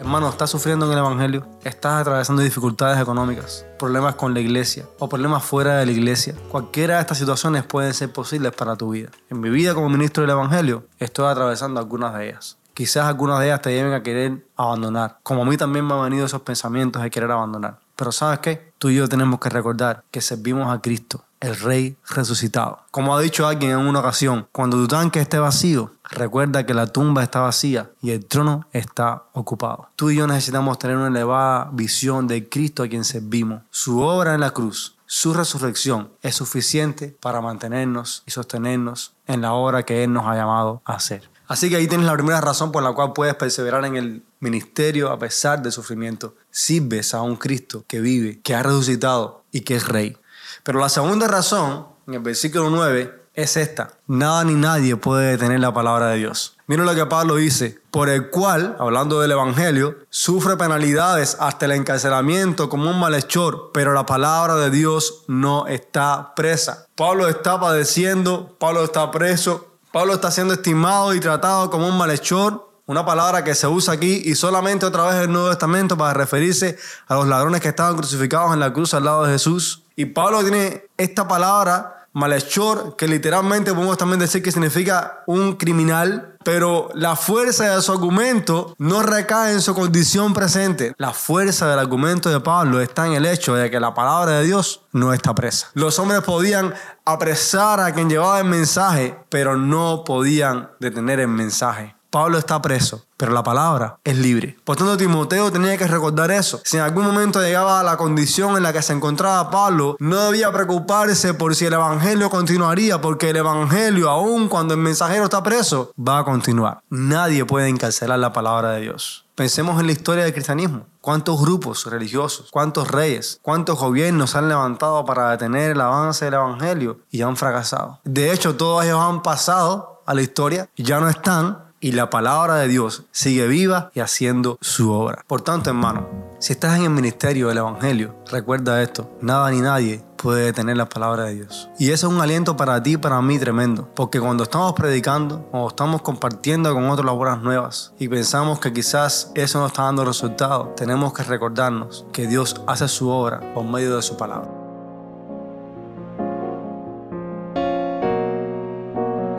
Hermano, 0.06 0.30
estás 0.30 0.52
sufriendo 0.52 0.86
en 0.86 0.92
el 0.92 1.00
Evangelio, 1.00 1.48
estás 1.64 2.02
atravesando 2.02 2.44
dificultades 2.44 3.02
económicas, 3.02 3.66
problemas 3.80 4.14
con 4.14 4.36
la 4.36 4.40
iglesia 4.40 4.86
o 5.00 5.10
problemas 5.10 5.44
fuera 5.44 5.80
de 5.80 5.88
la 5.88 5.92
iglesia. 5.92 6.36
Cualquiera 6.52 6.94
de 6.94 7.02
estas 7.02 7.18
situaciones 7.18 7.64
pueden 7.64 7.92
ser 7.96 8.14
posibles 8.14 8.52
para 8.52 8.76
tu 8.76 8.92
vida. 8.92 9.10
En 9.32 9.40
mi 9.40 9.50
vida 9.50 9.74
como 9.74 9.90
ministro 9.90 10.22
del 10.22 10.30
Evangelio, 10.30 10.86
estoy 11.00 11.26
atravesando 11.26 11.80
algunas 11.80 12.14
de 12.14 12.30
ellas. 12.30 12.60
Quizás 12.76 13.08
algunas 13.08 13.40
de 13.40 13.48
ellas 13.48 13.64
te 13.64 13.72
lleven 13.72 13.94
a 13.94 14.04
querer 14.04 14.46
abandonar, 14.56 15.18
como 15.24 15.42
a 15.42 15.46
mí 15.46 15.58
también 15.58 15.88
me 15.88 15.96
han 15.96 16.04
venido 16.04 16.28
esos 16.28 16.44
pensamientos 16.44 17.02
de 17.02 17.10
querer 17.10 17.32
abandonar. 17.32 17.80
Pero 17.96 18.12
¿sabes 18.12 18.40
qué? 18.40 18.74
Tú 18.78 18.90
y 18.90 18.96
yo 18.96 19.08
tenemos 19.08 19.40
que 19.40 19.50
recordar 19.50 20.04
que 20.12 20.22
servimos 20.22 20.74
a 20.74 20.82
Cristo, 20.82 21.24
el 21.40 21.56
Rey 21.56 21.96
resucitado. 22.10 22.80
Como 22.92 23.16
ha 23.16 23.22
dicho 23.22 23.48
alguien 23.48 23.72
en 23.72 23.78
una 23.78 24.00
ocasión, 24.00 24.48
cuando 24.52 24.78
tu 24.78 24.88
tanque 24.88 25.22
esté 25.22 25.40
vacío, 25.40 25.92
recuerda 26.04 26.66
que 26.66 26.74
la 26.74 26.88
tumba 26.88 27.24
está 27.24 27.40
vacía 27.40 27.90
y 28.02 28.12
el 28.12 28.26
trono 28.26 28.68
está 28.74 29.24
ocupado. 29.34 29.90
Tú 29.96 30.10
y 30.10 30.18
yo 30.18 30.28
necesitamos 30.28 30.78
tener 30.80 30.98
una 30.98 31.08
elevada 31.08 31.70
visión 31.72 32.28
de 32.28 32.50
Cristo 32.50 32.84
a 32.84 32.88
quien 32.88 33.04
servimos. 33.04 33.64
Su 33.70 34.02
obra 34.02 34.34
en 34.34 34.42
la 34.42 34.52
cruz, 34.52 34.96
su 35.06 35.34
resurrección 35.34 36.10
es 36.22 36.36
suficiente 36.36 37.16
para 37.22 37.40
mantenernos 37.40 38.24
y 38.26 38.32
sostenernos 38.32 39.14
en 39.28 39.42
la 39.42 39.54
obra 39.54 39.84
que 39.84 40.04
Él 40.04 40.12
nos 40.12 40.26
ha 40.26 40.36
llamado 40.36 40.82
a 40.84 40.94
hacer. 40.94 41.30
Así 41.48 41.70
que 41.70 41.76
ahí 41.76 41.88
tienes 41.88 42.08
la 42.08 42.14
primera 42.14 42.42
razón 42.42 42.72
por 42.72 42.84
la 42.84 42.94
cual 42.94 43.14
puedes 43.14 43.36
perseverar 43.36 43.86
en 43.86 43.96
el 43.96 44.24
ministerio 44.40 45.12
a 45.12 45.20
pesar 45.20 45.62
del 45.62 45.72
sufrimiento. 45.72 46.36
Sirves 46.50 47.14
a 47.14 47.22
un 47.22 47.36
Cristo 47.36 47.84
que 47.88 48.02
vive, 48.02 48.40
que 48.42 48.56
ha 48.56 48.64
resucitado 48.64 49.44
y 49.52 49.62
que 49.62 49.76
es 49.76 49.88
rey. 49.88 50.18
Pero 50.64 50.80
la 50.80 50.90
segunda 50.90 51.28
razón, 51.28 51.88
en 52.08 52.16
el 52.16 52.20
versículo 52.22 52.70
9, 52.70 53.26
es 53.36 53.58
esta. 53.58 53.92
Nada 54.08 54.44
ni 54.44 54.56
nadie 54.56 54.96
puede 54.96 55.32
detener 55.32 55.60
la 55.60 55.74
palabra 55.74 56.08
de 56.08 56.18
Dios. 56.18 56.56
Miren 56.68 56.86
lo 56.86 56.96
que 56.96 57.06
Pablo 57.06 57.36
dice, 57.36 57.80
por 57.92 58.10
el 58.10 58.30
cual, 58.30 58.76
hablando 58.80 59.20
del 59.20 59.32
Evangelio, 59.32 59.98
sufre 60.10 60.58
penalidades 60.58 61.38
hasta 61.40 61.66
el 61.66 61.74
encarcelamiento 61.74 62.70
como 62.70 62.90
un 62.90 63.00
malhechor, 63.00 63.72
pero 63.74 63.94
la 63.94 64.06
palabra 64.06 64.56
de 64.56 64.72
Dios 64.72 65.26
no 65.28 65.68
está 65.68 66.34
presa. 66.36 66.88
Pablo 66.96 67.28
está 67.28 67.60
padeciendo, 67.60 68.56
Pablo 68.58 68.84
está 68.84 69.12
preso, 69.12 69.75
Pablo 69.96 70.16
está 70.16 70.30
siendo 70.30 70.54
estimado 70.54 71.14
y 71.14 71.22
tratado 71.22 71.70
como 71.70 71.88
un 71.88 71.98
malhechor, 71.98 72.70
una 72.86 73.06
palabra 73.06 73.46
que 73.46 73.56
se 73.56 73.66
usa 73.66 73.94
aquí 73.94 74.24
y 74.26 74.36
solamente 74.36 74.86
otra 74.86 75.06
vez 75.06 75.16
en 75.16 75.22
el 75.22 75.32
Nuevo 75.32 75.48
Testamento 75.48 75.96
para 75.96 76.14
referirse 76.14 76.78
a 77.08 77.16
los 77.16 77.26
ladrones 77.30 77.62
que 77.62 77.70
estaban 77.70 77.96
crucificados 77.96 78.54
en 78.54 78.60
la 78.60 78.74
cruz 78.74 78.94
al 78.94 79.06
lado 79.06 79.24
de 79.24 79.32
Jesús. 79.32 79.84
Y 79.96 80.04
Pablo 80.08 80.42
tiene 80.42 80.84
esta 80.98 81.30
palabra 81.30 81.95
malhechor, 82.16 82.96
que 82.96 83.08
literalmente 83.08 83.74
podemos 83.74 83.98
también 83.98 84.20
decir 84.20 84.42
que 84.42 84.52
significa 84.52 85.24
un 85.28 85.58
criminal, 85.58 86.38
pero 86.46 86.90
la 86.94 87.18
fuerza 87.18 87.76
de 87.76 87.82
su 87.82 87.92
argumento 87.92 88.74
no 88.78 89.04
recae 89.04 89.52
en 89.52 89.62
su 89.62 89.76
condición 89.76 90.34
presente. 90.34 90.94
La 90.98 91.12
fuerza 91.12 91.68
del 91.70 91.78
argumento 91.78 92.30
de 92.30 92.40
Pablo 92.40 92.80
está 92.80 93.06
en 93.06 93.14
el 93.14 93.26
hecho 93.26 93.54
de 93.56 93.70
que 93.70 93.82
la 93.82 93.94
palabra 93.94 94.40
de 94.40 94.46
Dios 94.46 94.86
no 94.94 95.12
está 95.12 95.36
presa. 95.36 95.68
Los 95.74 96.00
hombres 96.00 96.22
podían 96.22 96.74
apresar 97.04 97.82
a 97.82 97.94
quien 97.94 98.10
llevaba 98.10 98.40
el 98.40 98.46
mensaje, 98.46 99.20
pero 99.30 99.58
no 99.58 100.04
podían 100.06 100.70
detener 100.80 101.20
el 101.20 101.28
mensaje. 101.28 101.95
Pablo 102.16 102.38
está 102.38 102.62
preso, 102.62 103.04
pero 103.18 103.34
la 103.34 103.44
palabra 103.44 103.98
es 104.06 104.16
libre. 104.18 104.58
Por 104.64 104.78
tanto, 104.78 104.96
Timoteo 104.96 105.52
tenía 105.52 105.78
que 105.78 105.86
recordar 105.86 106.32
eso. 106.32 106.62
Si 106.64 106.78
en 106.78 106.84
algún 106.84 107.04
momento 107.04 107.42
llegaba 107.42 107.82
a 107.82 107.84
la 107.84 107.98
condición 107.98 108.56
en 108.56 108.64
la 108.64 108.72
que 108.72 108.82
se 108.82 108.94
encontraba 108.94 109.52
Pablo, 109.52 109.98
no 110.00 110.16
debía 110.28 110.50
preocuparse 110.50 111.34
por 111.34 111.56
si 111.56 111.66
el 111.66 111.74
evangelio 111.74 112.30
continuaría, 112.30 113.02
porque 113.02 113.32
el 113.32 113.36
evangelio, 113.36 114.10
aun 114.10 114.48
cuando 114.48 114.76
el 114.76 114.80
mensajero 114.80 115.26
está 115.26 115.44
preso, 115.44 115.92
va 116.00 116.20
a 116.20 116.24
continuar. 116.24 116.80
Nadie 116.90 117.44
puede 117.44 117.68
encarcelar 117.68 118.18
la 118.18 118.32
palabra 118.32 118.72
de 118.72 118.84
Dios. 118.84 119.26
Pensemos 119.36 119.78
en 119.82 119.88
la 119.88 119.92
historia 119.92 120.24
del 120.24 120.32
cristianismo. 120.32 120.86
¿Cuántos 121.02 121.42
grupos 121.42 121.86
religiosos, 121.86 122.50
cuántos 122.50 122.88
reyes, 122.88 123.40
cuántos 123.42 123.78
gobiernos 123.78 124.38
han 124.38 124.48
levantado 124.48 125.04
para 125.04 125.32
detener 125.32 125.72
el 125.72 125.82
avance 125.82 126.24
del 126.24 126.36
Evangelio 126.36 127.02
y 127.12 127.24
han 127.24 127.36
fracasado? 127.36 128.00
De 128.06 128.32
hecho, 128.32 128.56
todos 128.56 128.86
ellos 128.86 129.02
han 129.02 129.22
pasado 129.22 130.02
a 130.06 130.14
la 130.14 130.22
historia 130.22 130.70
y 130.76 130.84
ya 130.84 131.00
no 131.00 131.10
están 131.10 131.65
y 131.86 131.92
la 131.92 132.10
palabra 132.10 132.56
de 132.56 132.68
Dios 132.68 133.04
sigue 133.12 133.46
viva 133.46 133.92
y 133.94 134.00
haciendo 134.00 134.58
su 134.60 134.92
obra. 134.92 135.24
Por 135.28 135.42
tanto, 135.42 135.70
hermano, 135.70 136.10
si 136.40 136.54
estás 136.54 136.80
en 136.80 136.86
el 136.86 136.90
ministerio 136.90 137.50
del 137.50 137.60
Evangelio, 137.60 138.16
recuerda 138.32 138.82
esto, 138.82 139.16
nada 139.22 139.52
ni 139.52 139.62
nadie 139.62 140.04
puede 140.18 140.46
detener 140.46 140.78
la 140.78 140.90
palabra 140.90 141.26
de 141.26 141.36
Dios. 141.36 141.70
Y 141.78 141.92
eso 141.92 142.08
es 142.08 142.14
un 142.14 142.22
aliento 142.22 142.58
para 142.58 142.82
ti 142.82 142.94
y 142.94 142.98
para 142.98 143.22
mí 143.22 143.38
tremendo, 143.38 143.88
porque 143.94 144.20
cuando 144.20 144.46
estamos 144.46 144.74
predicando 144.74 145.48
o 145.52 145.68
estamos 145.68 146.02
compartiendo 146.02 146.74
con 146.74 146.90
otros 146.90 147.06
las 147.06 147.16
buenas 147.16 147.44
nuevas 147.44 147.94
y 148.00 148.08
pensamos 148.08 148.60
que 148.60 148.74
quizás 148.74 149.32
eso 149.36 149.60
no 149.60 149.68
está 149.68 149.84
dando 149.84 150.06
resultado, 150.06 150.74
tenemos 150.76 151.14
que 151.14 151.22
recordarnos 151.22 152.08
que 152.12 152.26
Dios 152.26 152.64
hace 152.66 152.88
su 152.88 153.10
obra 153.10 153.54
por 153.54 153.64
medio 153.64 153.96
de 153.96 154.02
su 154.02 154.18
palabra. 154.18 154.65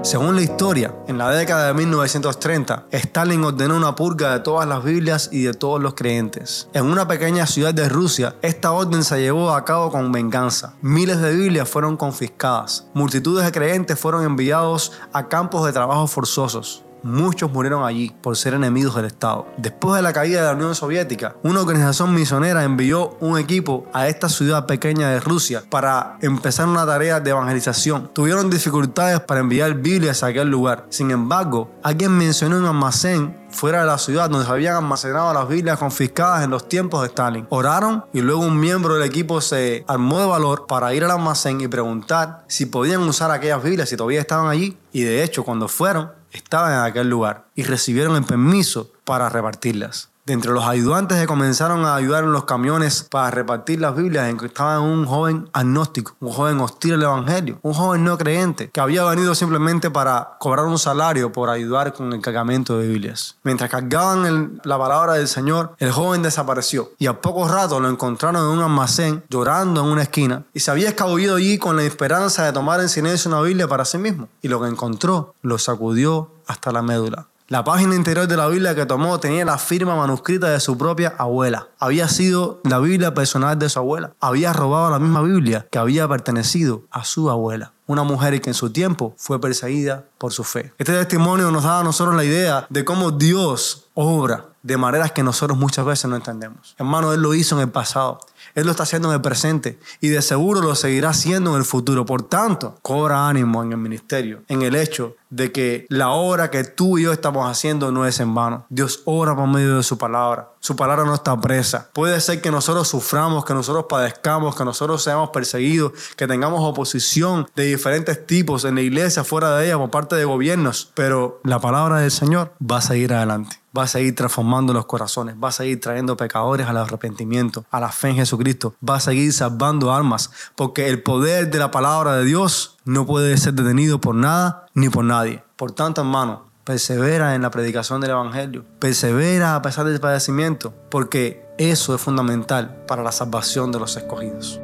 Según 0.06 0.36
la 0.36 0.42
historia, 0.42 0.94
en 1.08 1.18
la 1.18 1.32
década 1.32 1.66
de 1.66 1.74
1930, 1.74 2.86
Stalin 2.92 3.42
ordenó 3.42 3.76
una 3.76 3.96
purga 3.96 4.34
de 4.34 4.38
todas 4.38 4.68
las 4.68 4.84
Biblias 4.84 5.30
y 5.32 5.42
de 5.42 5.52
todos 5.52 5.82
los 5.82 5.94
creyentes. 5.94 6.68
En 6.74 6.84
una 6.84 7.08
pequeña 7.08 7.44
ciudad 7.44 7.74
de 7.74 7.88
Rusia, 7.88 8.36
esta 8.40 8.70
orden 8.70 9.02
se 9.02 9.20
llevó 9.20 9.50
a 9.50 9.64
cabo 9.64 9.90
con 9.90 10.12
venganza. 10.12 10.74
Miles 10.80 11.20
de 11.20 11.34
Biblias 11.34 11.68
fueron 11.68 11.96
confiscadas. 11.96 12.86
Multitudes 12.94 13.46
de 13.46 13.50
creyentes 13.50 13.98
fueron 13.98 14.22
enviados 14.22 14.92
a 15.12 15.26
campos 15.26 15.66
de 15.66 15.72
trabajo 15.72 16.06
forzosos 16.06 16.85
muchos 17.02 17.50
murieron 17.52 17.84
allí 17.84 18.14
por 18.20 18.36
ser 18.36 18.54
enemigos 18.54 18.94
del 18.96 19.06
Estado. 19.06 19.46
Después 19.56 19.96
de 19.96 20.02
la 20.02 20.12
caída 20.12 20.40
de 20.40 20.46
la 20.46 20.54
Unión 20.54 20.74
Soviética, 20.74 21.36
una 21.42 21.60
organización 21.60 22.14
misionera 22.14 22.64
envió 22.64 23.16
un 23.20 23.38
equipo 23.38 23.86
a 23.92 24.08
esta 24.08 24.28
ciudad 24.28 24.66
pequeña 24.66 25.10
de 25.10 25.20
Rusia 25.20 25.62
para 25.70 26.18
empezar 26.20 26.68
una 26.68 26.86
tarea 26.86 27.20
de 27.20 27.30
evangelización. 27.30 28.10
Tuvieron 28.12 28.50
dificultades 28.50 29.20
para 29.20 29.40
enviar 29.40 29.74
Biblias 29.74 30.22
a 30.22 30.28
aquel 30.28 30.48
lugar. 30.48 30.86
Sin 30.90 31.10
embargo, 31.10 31.70
alguien 31.82 32.16
mencionó 32.16 32.58
un 32.58 32.66
almacén 32.66 33.46
fuera 33.50 33.80
de 33.80 33.86
la 33.86 33.98
ciudad 33.98 34.28
donde 34.28 34.44
se 34.44 34.52
habían 34.52 34.76
almacenado 34.76 35.32
las 35.32 35.48
Biblias 35.48 35.78
confiscadas 35.78 36.44
en 36.44 36.50
los 36.50 36.68
tiempos 36.68 37.02
de 37.02 37.08
Stalin. 37.08 37.46
Oraron 37.50 38.04
y 38.12 38.20
luego 38.20 38.42
un 38.42 38.58
miembro 38.60 38.94
del 38.94 39.04
equipo 39.04 39.40
se 39.40 39.84
armó 39.88 40.20
de 40.20 40.26
valor 40.26 40.66
para 40.66 40.92
ir 40.94 41.04
al 41.04 41.10
almacén 41.10 41.60
y 41.60 41.68
preguntar 41.68 42.44
si 42.48 42.66
podían 42.66 43.02
usar 43.02 43.30
aquellas 43.30 43.62
Biblias, 43.62 43.88
si 43.88 43.96
todavía 43.96 44.20
estaban 44.20 44.50
allí. 44.50 44.76
Y 44.92 45.02
de 45.02 45.22
hecho, 45.22 45.44
cuando 45.44 45.68
fueron, 45.68 46.10
estaban 46.36 46.72
en 46.72 46.78
aquel 46.80 47.08
lugar 47.08 47.48
y 47.54 47.62
recibieron 47.64 48.16
el 48.16 48.24
permiso 48.24 48.92
para 49.04 49.28
repartirlas. 49.28 50.10
De 50.26 50.32
entre 50.32 50.50
los 50.50 50.64
ayudantes 50.64 51.20
que 51.20 51.26
comenzaron 51.28 51.84
a 51.84 51.94
ayudar 51.94 52.24
en 52.24 52.32
los 52.32 52.46
camiones 52.46 53.06
para 53.08 53.30
repartir 53.30 53.80
las 53.80 53.94
Biblias, 53.94 54.28
estaba 54.42 54.80
un 54.80 55.06
joven 55.06 55.48
agnóstico, 55.52 56.16
un 56.18 56.32
joven 56.32 56.58
hostil 56.58 56.94
al 56.94 57.04
Evangelio, 57.04 57.60
un 57.62 57.72
joven 57.72 58.02
no 58.02 58.18
creyente, 58.18 58.68
que 58.70 58.80
había 58.80 59.04
venido 59.04 59.36
simplemente 59.36 59.88
para 59.88 60.36
cobrar 60.40 60.66
un 60.66 60.80
salario 60.80 61.30
por 61.30 61.48
ayudar 61.48 61.92
con 61.92 62.12
el 62.12 62.20
cargamento 62.20 62.76
de 62.76 62.88
Biblias. 62.88 63.36
Mientras 63.44 63.70
cargaban 63.70 64.60
la 64.64 64.76
palabra 64.76 65.12
del 65.12 65.28
Señor, 65.28 65.76
el 65.78 65.92
joven 65.92 66.22
desapareció 66.22 66.90
y 66.98 67.06
a 67.06 67.20
poco 67.20 67.46
rato 67.46 67.78
lo 67.78 67.88
encontraron 67.88 68.42
en 68.42 68.58
un 68.58 68.64
almacén 68.64 69.22
llorando 69.28 69.82
en 69.82 69.86
una 69.86 70.02
esquina 70.02 70.42
y 70.52 70.58
se 70.58 70.72
había 70.72 70.88
escabullido 70.88 71.36
allí 71.36 71.56
con 71.56 71.76
la 71.76 71.84
esperanza 71.84 72.44
de 72.44 72.52
tomar 72.52 72.80
en 72.80 72.88
silencio 72.88 73.30
una 73.30 73.42
Biblia 73.42 73.68
para 73.68 73.84
sí 73.84 73.98
mismo. 73.98 74.26
Y 74.42 74.48
lo 74.48 74.60
que 74.60 74.66
encontró 74.66 75.36
lo 75.42 75.56
sacudió 75.58 76.32
hasta 76.48 76.72
la 76.72 76.82
médula. 76.82 77.28
La 77.48 77.62
página 77.62 77.94
interior 77.94 78.26
de 78.26 78.36
la 78.36 78.48
Biblia 78.48 78.74
que 78.74 78.86
tomó 78.86 79.20
tenía 79.20 79.44
la 79.44 79.56
firma 79.56 79.94
manuscrita 79.94 80.48
de 80.48 80.58
su 80.58 80.76
propia 80.76 81.14
abuela. 81.16 81.68
Había 81.78 82.08
sido 82.08 82.60
la 82.64 82.80
Biblia 82.80 83.14
personal 83.14 83.56
de 83.56 83.68
su 83.68 83.78
abuela. 83.78 84.14
Había 84.18 84.52
robado 84.52 84.90
la 84.90 84.98
misma 84.98 85.22
Biblia 85.22 85.64
que 85.70 85.78
había 85.78 86.08
pertenecido 86.08 86.82
a 86.90 87.04
su 87.04 87.30
abuela. 87.30 87.72
Una 87.86 88.02
mujer 88.02 88.40
que 88.40 88.50
en 88.50 88.54
su 88.54 88.70
tiempo 88.70 89.14
fue 89.16 89.40
perseguida 89.40 90.06
por 90.18 90.32
su 90.32 90.42
fe. 90.42 90.72
Este 90.76 90.92
testimonio 90.92 91.52
nos 91.52 91.62
da 91.62 91.78
a 91.78 91.84
nosotros 91.84 92.16
la 92.16 92.24
idea 92.24 92.66
de 92.68 92.84
cómo 92.84 93.12
Dios 93.12 93.86
obra 93.94 94.46
de 94.64 94.76
maneras 94.76 95.12
que 95.12 95.22
nosotros 95.22 95.56
muchas 95.56 95.86
veces 95.86 96.10
no 96.10 96.16
entendemos. 96.16 96.74
Hermano, 96.78 97.12
Él 97.12 97.20
lo 97.20 97.32
hizo 97.34 97.54
en 97.54 97.62
el 97.62 97.70
pasado. 97.70 98.18
Él 98.56 98.64
lo 98.64 98.72
está 98.72 98.82
haciendo 98.82 99.08
en 99.08 99.14
el 99.14 99.20
presente 99.20 99.78
y 100.00 100.08
de 100.08 100.20
seguro 100.20 100.60
lo 100.62 100.74
seguirá 100.74 101.10
haciendo 101.10 101.52
en 101.52 101.58
el 101.58 101.64
futuro. 101.64 102.04
Por 102.04 102.22
tanto, 102.22 102.76
cobra 102.82 103.28
ánimo 103.28 103.62
en 103.62 103.70
el 103.70 103.78
ministerio, 103.78 104.42
en 104.48 104.62
el 104.62 104.74
hecho 104.74 105.14
de 105.30 105.52
que 105.52 105.86
la 105.88 106.10
obra 106.10 106.50
que 106.50 106.64
tú 106.64 106.98
y 106.98 107.02
yo 107.02 107.12
estamos 107.12 107.48
haciendo 107.50 107.92
no 107.92 108.06
es 108.06 108.20
en 108.20 108.34
vano. 108.34 108.66
Dios 108.68 109.02
obra 109.04 109.34
por 109.34 109.48
medio 109.48 109.76
de 109.76 109.82
su 109.82 109.98
palabra. 109.98 110.50
Su 110.60 110.76
palabra 110.76 111.04
no 111.04 111.14
está 111.14 111.40
presa. 111.40 111.90
Puede 111.92 112.20
ser 112.20 112.40
que 112.40 112.50
nosotros 112.50 112.88
suframos, 112.88 113.44
que 113.44 113.54
nosotros 113.54 113.86
padezcamos, 113.88 114.56
que 114.56 114.64
nosotros 114.64 115.02
seamos 115.02 115.30
perseguidos, 115.30 115.92
que 116.16 116.26
tengamos 116.26 116.60
oposición 116.62 117.46
de 117.54 117.64
diferentes 117.64 118.26
tipos 118.26 118.64
en 118.64 118.74
la 118.76 118.80
iglesia, 118.80 119.24
fuera 119.24 119.56
de 119.56 119.66
ella, 119.66 119.78
por 119.78 119.90
parte 119.90 120.16
de 120.16 120.24
gobiernos, 120.24 120.90
pero 120.94 121.40
la 121.44 121.60
palabra 121.60 121.98
del 122.00 122.10
Señor 122.10 122.52
va 122.60 122.78
a 122.78 122.82
seguir 122.82 123.12
adelante 123.12 123.60
va 123.76 123.82
a 123.82 123.88
seguir 123.88 124.14
transformando 124.14 124.72
los 124.72 124.86
corazones, 124.86 125.36
va 125.42 125.48
a 125.48 125.52
seguir 125.52 125.80
trayendo 125.80 126.16
pecadores 126.16 126.66
al 126.66 126.78
arrepentimiento, 126.78 127.66
a 127.70 127.78
la 127.78 127.90
fe 127.90 128.08
en 128.08 128.16
Jesucristo, 128.16 128.74
va 128.86 128.96
a 128.96 129.00
seguir 129.00 129.32
salvando 129.32 129.92
almas, 129.92 130.30
porque 130.54 130.88
el 130.88 131.02
poder 131.02 131.50
de 131.50 131.58
la 131.58 131.70
palabra 131.70 132.16
de 132.16 132.24
Dios 132.24 132.75
no 132.86 133.04
puede 133.04 133.36
ser 133.36 133.54
detenido 133.54 134.00
por 134.00 134.14
nada 134.14 134.66
ni 134.72 134.88
por 134.88 135.04
nadie. 135.04 135.42
Por 135.56 135.72
tanto, 135.72 136.02
hermano, 136.02 136.46
persevera 136.64 137.34
en 137.34 137.42
la 137.42 137.50
predicación 137.50 138.00
del 138.00 138.10
Evangelio, 138.10 138.64
persevera 138.78 139.56
a 139.56 139.62
pesar 139.62 139.86
del 139.86 139.98
padecimiento, 139.98 140.72
porque 140.88 141.44
eso 141.58 141.96
es 141.96 142.00
fundamental 142.00 142.84
para 142.86 143.02
la 143.02 143.10
salvación 143.10 143.72
de 143.72 143.80
los 143.80 143.96
escogidos. 143.96 144.60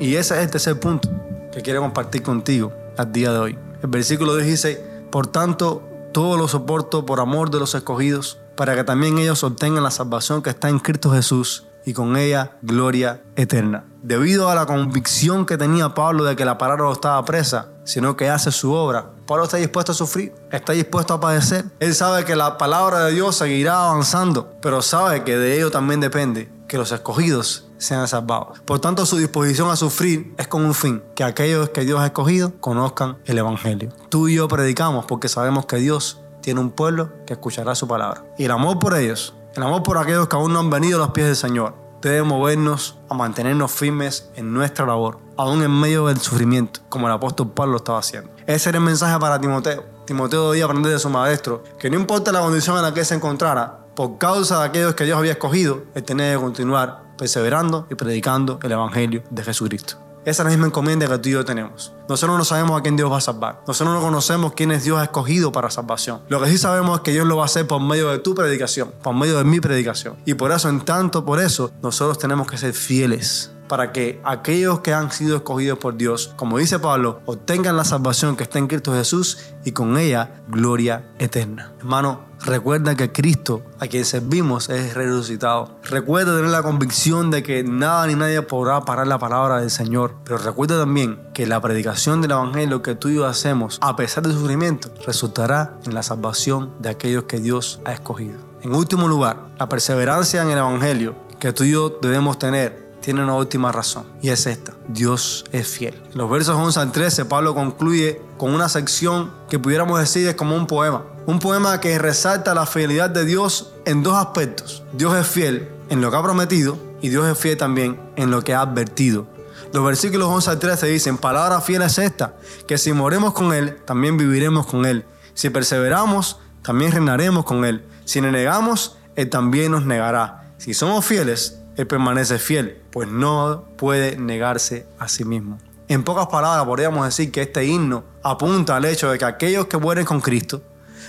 Y 0.00 0.16
ese 0.16 0.36
es 0.36 0.44
el 0.44 0.50
tercer 0.50 0.80
punto 0.80 1.10
que 1.52 1.60
quiero 1.60 1.82
compartir 1.82 2.22
contigo 2.22 2.72
al 2.96 3.12
día 3.12 3.30
de 3.30 3.38
hoy. 3.38 3.58
El 3.82 3.90
versículo 3.90 4.34
dice, 4.36 4.82
por 5.10 5.26
tanto, 5.26 5.82
todo 6.14 6.38
lo 6.38 6.48
soporto 6.48 7.04
por 7.04 7.20
amor 7.20 7.50
de 7.50 7.58
los 7.58 7.74
escogidos, 7.74 8.38
para 8.56 8.74
que 8.74 8.84
también 8.84 9.18
ellos 9.18 9.44
obtengan 9.44 9.84
la 9.84 9.90
salvación 9.90 10.42
que 10.42 10.50
está 10.50 10.70
en 10.70 10.78
Cristo 10.78 11.12
Jesús 11.12 11.67
y 11.88 11.94
con 11.94 12.18
ella 12.18 12.58
gloria 12.60 13.22
eterna. 13.34 13.86
Debido 14.02 14.50
a 14.50 14.54
la 14.54 14.66
convicción 14.66 15.46
que 15.46 15.56
tenía 15.56 15.94
Pablo 15.94 16.24
de 16.24 16.36
que 16.36 16.44
la 16.44 16.58
palabra 16.58 16.84
no 16.84 16.92
estaba 16.92 17.24
presa, 17.24 17.68
sino 17.84 18.14
que 18.14 18.28
hace 18.28 18.52
su 18.52 18.74
obra, 18.74 19.12
Pablo 19.26 19.44
está 19.44 19.56
dispuesto 19.56 19.92
a 19.92 19.94
sufrir, 19.94 20.34
está 20.52 20.74
dispuesto 20.74 21.14
a 21.14 21.20
padecer. 21.20 21.64
Él 21.80 21.94
sabe 21.94 22.26
que 22.26 22.36
la 22.36 22.58
palabra 22.58 23.06
de 23.06 23.14
Dios 23.14 23.36
seguirá 23.36 23.88
avanzando, 23.88 24.52
pero 24.60 24.82
sabe 24.82 25.24
que 25.24 25.38
de 25.38 25.56
ello 25.56 25.70
también 25.70 26.00
depende 26.00 26.50
que 26.68 26.76
los 26.76 26.92
escogidos 26.92 27.70
sean 27.78 28.06
salvados. 28.06 28.60
Por 28.66 28.80
tanto, 28.80 29.06
su 29.06 29.16
disposición 29.16 29.70
a 29.70 29.76
sufrir 29.76 30.34
es 30.36 30.46
con 30.46 30.66
un 30.66 30.74
fin, 30.74 31.02
que 31.14 31.24
aquellos 31.24 31.70
que 31.70 31.86
Dios 31.86 32.00
ha 32.00 32.06
escogido 32.06 32.52
conozcan 32.60 33.16
el 33.24 33.38
Evangelio. 33.38 33.88
Tú 34.10 34.28
y 34.28 34.34
yo 34.34 34.46
predicamos 34.46 35.06
porque 35.06 35.30
sabemos 35.30 35.64
que 35.64 35.76
Dios 35.76 36.20
tiene 36.42 36.60
un 36.60 36.70
pueblo 36.70 37.12
que 37.26 37.32
escuchará 37.32 37.74
su 37.74 37.88
palabra. 37.88 38.24
Y 38.36 38.44
el 38.44 38.50
amor 38.50 38.78
por 38.78 38.94
ellos 38.94 39.34
el 39.54 39.62
amor 39.62 39.82
por 39.82 39.98
aquellos 39.98 40.28
que 40.28 40.36
aún 40.36 40.52
no 40.52 40.60
han 40.60 40.70
venido 40.70 41.02
a 41.02 41.06
los 41.06 41.12
pies 41.12 41.26
del 41.26 41.36
Señor 41.36 41.74
debe 42.00 42.22
movernos 42.22 42.98
a 43.08 43.14
mantenernos 43.14 43.72
firmes 43.72 44.30
en 44.36 44.52
nuestra 44.52 44.86
labor, 44.86 45.18
aún 45.36 45.62
en 45.62 45.70
medio 45.70 46.06
del 46.06 46.18
sufrimiento, 46.18 46.80
como 46.88 47.06
el 47.06 47.12
apóstol 47.12 47.50
Pablo 47.50 47.72
lo 47.72 47.78
estaba 47.78 47.98
haciendo. 47.98 48.30
Ese 48.46 48.68
era 48.68 48.78
el 48.78 48.84
mensaje 48.84 49.18
para 49.18 49.40
Timoteo. 49.40 49.84
Timoteo 50.04 50.50
debía 50.50 50.64
aprender 50.64 50.92
de 50.92 50.98
su 50.98 51.10
maestro 51.10 51.64
que 51.78 51.90
no 51.90 51.96
importa 51.98 52.32
la 52.32 52.40
condición 52.40 52.76
en 52.76 52.82
la 52.82 52.94
que 52.94 53.04
se 53.04 53.14
encontrara, 53.14 53.80
por 53.94 54.16
causa 54.16 54.60
de 54.60 54.66
aquellos 54.66 54.94
que 54.94 55.04
Dios 55.04 55.18
había 55.18 55.32
escogido, 55.32 55.82
él 55.94 56.04
tenía 56.04 56.32
que 56.32 56.38
continuar 56.38 57.02
perseverando 57.18 57.88
y 57.90 57.96
predicando 57.96 58.60
el 58.62 58.70
Evangelio 58.70 59.24
de 59.28 59.42
Jesucristo. 59.42 60.07
Esa 60.24 60.42
es 60.42 60.44
la 60.44 60.50
misma 60.50 60.66
encomienda 60.66 61.06
que 61.06 61.18
tú 61.18 61.28
y 61.28 61.32
yo 61.32 61.44
tenemos. 61.44 61.92
Nosotros 62.08 62.36
no 62.38 62.44
sabemos 62.44 62.78
a 62.78 62.82
quién 62.82 62.96
Dios 62.96 63.10
va 63.10 63.18
a 63.18 63.20
salvar. 63.20 63.62
Nosotros 63.66 63.94
no 63.94 64.00
conocemos 64.00 64.52
quién 64.52 64.70
es 64.72 64.84
Dios 64.84 65.02
escogido 65.02 65.52
para 65.52 65.70
salvación. 65.70 66.20
Lo 66.28 66.40
que 66.40 66.50
sí 66.50 66.58
sabemos 66.58 66.98
es 66.98 67.02
que 67.02 67.12
Dios 67.12 67.26
lo 67.26 67.36
va 67.36 67.44
a 67.44 67.46
hacer 67.46 67.66
por 67.66 67.80
medio 67.80 68.10
de 68.10 68.18
tu 68.18 68.34
predicación, 68.34 68.92
por 69.02 69.14
medio 69.14 69.38
de 69.38 69.44
mi 69.44 69.60
predicación. 69.60 70.16
Y 70.24 70.34
por 70.34 70.52
eso, 70.52 70.68
en 70.68 70.80
tanto 70.80 71.24
por 71.24 71.40
eso, 71.40 71.70
nosotros 71.82 72.18
tenemos 72.18 72.46
que 72.46 72.58
ser 72.58 72.72
fieles 72.72 73.52
para 73.68 73.92
que 73.92 74.20
aquellos 74.24 74.80
que 74.80 74.92
han 74.92 75.12
sido 75.12 75.36
escogidos 75.36 75.78
por 75.78 75.96
Dios, 75.96 76.32
como 76.36 76.58
dice 76.58 76.78
Pablo, 76.78 77.20
obtengan 77.26 77.76
la 77.76 77.84
salvación 77.84 78.36
que 78.36 78.44
está 78.44 78.58
en 78.58 78.66
Cristo 78.66 78.94
Jesús 78.94 79.38
y 79.64 79.72
con 79.72 79.96
ella 79.96 80.42
gloria 80.48 81.04
eterna. 81.18 81.72
Hermano, 81.78 82.24
recuerda 82.44 82.96
que 82.96 83.12
Cristo, 83.12 83.62
a 83.78 83.86
quien 83.86 84.04
servimos, 84.04 84.68
es 84.68 84.94
resucitado. 84.94 85.78
Recuerda 85.84 86.36
tener 86.36 86.50
la 86.50 86.62
convicción 86.62 87.30
de 87.30 87.42
que 87.42 87.62
nada 87.62 88.06
ni 88.06 88.14
nadie 88.14 88.42
podrá 88.42 88.80
parar 88.80 89.06
la 89.06 89.18
palabra 89.18 89.60
del 89.60 89.70
Señor. 89.70 90.14
Pero 90.24 90.38
recuerda 90.38 90.78
también 90.78 91.20
que 91.34 91.46
la 91.46 91.60
predicación 91.60 92.20
del 92.22 92.32
Evangelio 92.32 92.82
que 92.82 92.94
tú 92.94 93.08
y 93.08 93.16
yo 93.16 93.26
hacemos, 93.26 93.78
a 93.80 93.96
pesar 93.96 94.22
del 94.22 94.32
sufrimiento, 94.32 94.90
resultará 95.06 95.78
en 95.84 95.94
la 95.94 96.02
salvación 96.02 96.72
de 96.78 96.88
aquellos 96.88 97.24
que 97.24 97.40
Dios 97.40 97.80
ha 97.84 97.92
escogido. 97.92 98.38
En 98.62 98.74
último 98.74 99.06
lugar, 99.06 99.50
la 99.58 99.68
perseverancia 99.68 100.42
en 100.42 100.50
el 100.50 100.58
Evangelio 100.58 101.14
que 101.38 101.52
tú 101.52 101.64
y 101.64 101.70
yo 101.70 101.98
debemos 102.02 102.38
tener 102.38 102.87
tiene 103.00 103.22
una 103.22 103.34
última 103.34 103.72
razón 103.72 104.04
y 104.20 104.30
es 104.30 104.46
esta. 104.46 104.74
Dios 104.88 105.44
es 105.52 105.66
fiel. 105.68 105.94
En 106.12 106.18
los 106.18 106.30
versos 106.30 106.56
11 106.56 106.80
al 106.80 106.92
13 106.92 107.24
Pablo 107.24 107.54
concluye 107.54 108.20
con 108.36 108.52
una 108.52 108.68
sección 108.68 109.32
que 109.48 109.58
pudiéramos 109.58 109.98
decir 109.98 110.28
es 110.28 110.34
como 110.34 110.56
un 110.56 110.66
poema. 110.66 111.04
Un 111.26 111.38
poema 111.38 111.80
que 111.80 111.98
resalta 111.98 112.54
la 112.54 112.66
fidelidad 112.66 113.10
de 113.10 113.24
Dios 113.24 113.72
en 113.84 114.02
dos 114.02 114.14
aspectos. 114.14 114.82
Dios 114.92 115.16
es 115.16 115.26
fiel 115.26 115.68
en 115.88 116.00
lo 116.00 116.10
que 116.10 116.16
ha 116.16 116.22
prometido 116.22 116.78
y 117.00 117.08
Dios 117.08 117.26
es 117.26 117.38
fiel 117.38 117.56
también 117.56 118.00
en 118.16 118.30
lo 118.30 118.42
que 118.42 118.54
ha 118.54 118.60
advertido. 118.60 119.26
Los 119.72 119.84
versículos 119.84 120.28
11 120.28 120.50
al 120.50 120.58
13 120.58 120.86
dicen, 120.86 121.18
palabra 121.18 121.60
fiel 121.60 121.82
es 121.82 121.98
esta, 121.98 122.36
que 122.66 122.78
si 122.78 122.92
moremos 122.92 123.34
con 123.34 123.52
Él, 123.52 123.76
también 123.84 124.16
viviremos 124.16 124.66
con 124.66 124.86
Él. 124.86 125.04
Si 125.34 125.50
perseveramos, 125.50 126.38
también 126.62 126.92
reinaremos 126.92 127.44
con 127.44 127.64
Él. 127.64 127.84
Si 128.04 128.20
le 128.20 128.32
negamos, 128.32 128.96
Él 129.14 129.28
también 129.28 129.72
nos 129.72 129.84
negará. 129.84 130.54
Si 130.56 130.72
somos 130.72 131.04
fieles, 131.04 131.58
Él 131.76 131.86
permanece 131.86 132.38
fiel, 132.38 132.77
pues 132.90 133.08
no 133.08 133.64
puede 133.76 134.16
negarse 134.16 134.86
a 134.98 135.08
sí 135.08 135.24
mismo. 135.24 135.58
En 135.88 136.04
pocas 136.04 136.26
palabras, 136.26 136.66
podríamos 136.66 137.04
decir 137.04 137.32
que 137.32 137.42
este 137.42 137.64
himno 137.64 138.04
apunta 138.22 138.76
al 138.76 138.84
hecho 138.84 139.10
de 139.10 139.18
que 139.18 139.24
aquellos 139.24 139.66
que 139.66 139.78
mueren 139.78 140.04
con 140.04 140.20
Cristo, 140.20 140.62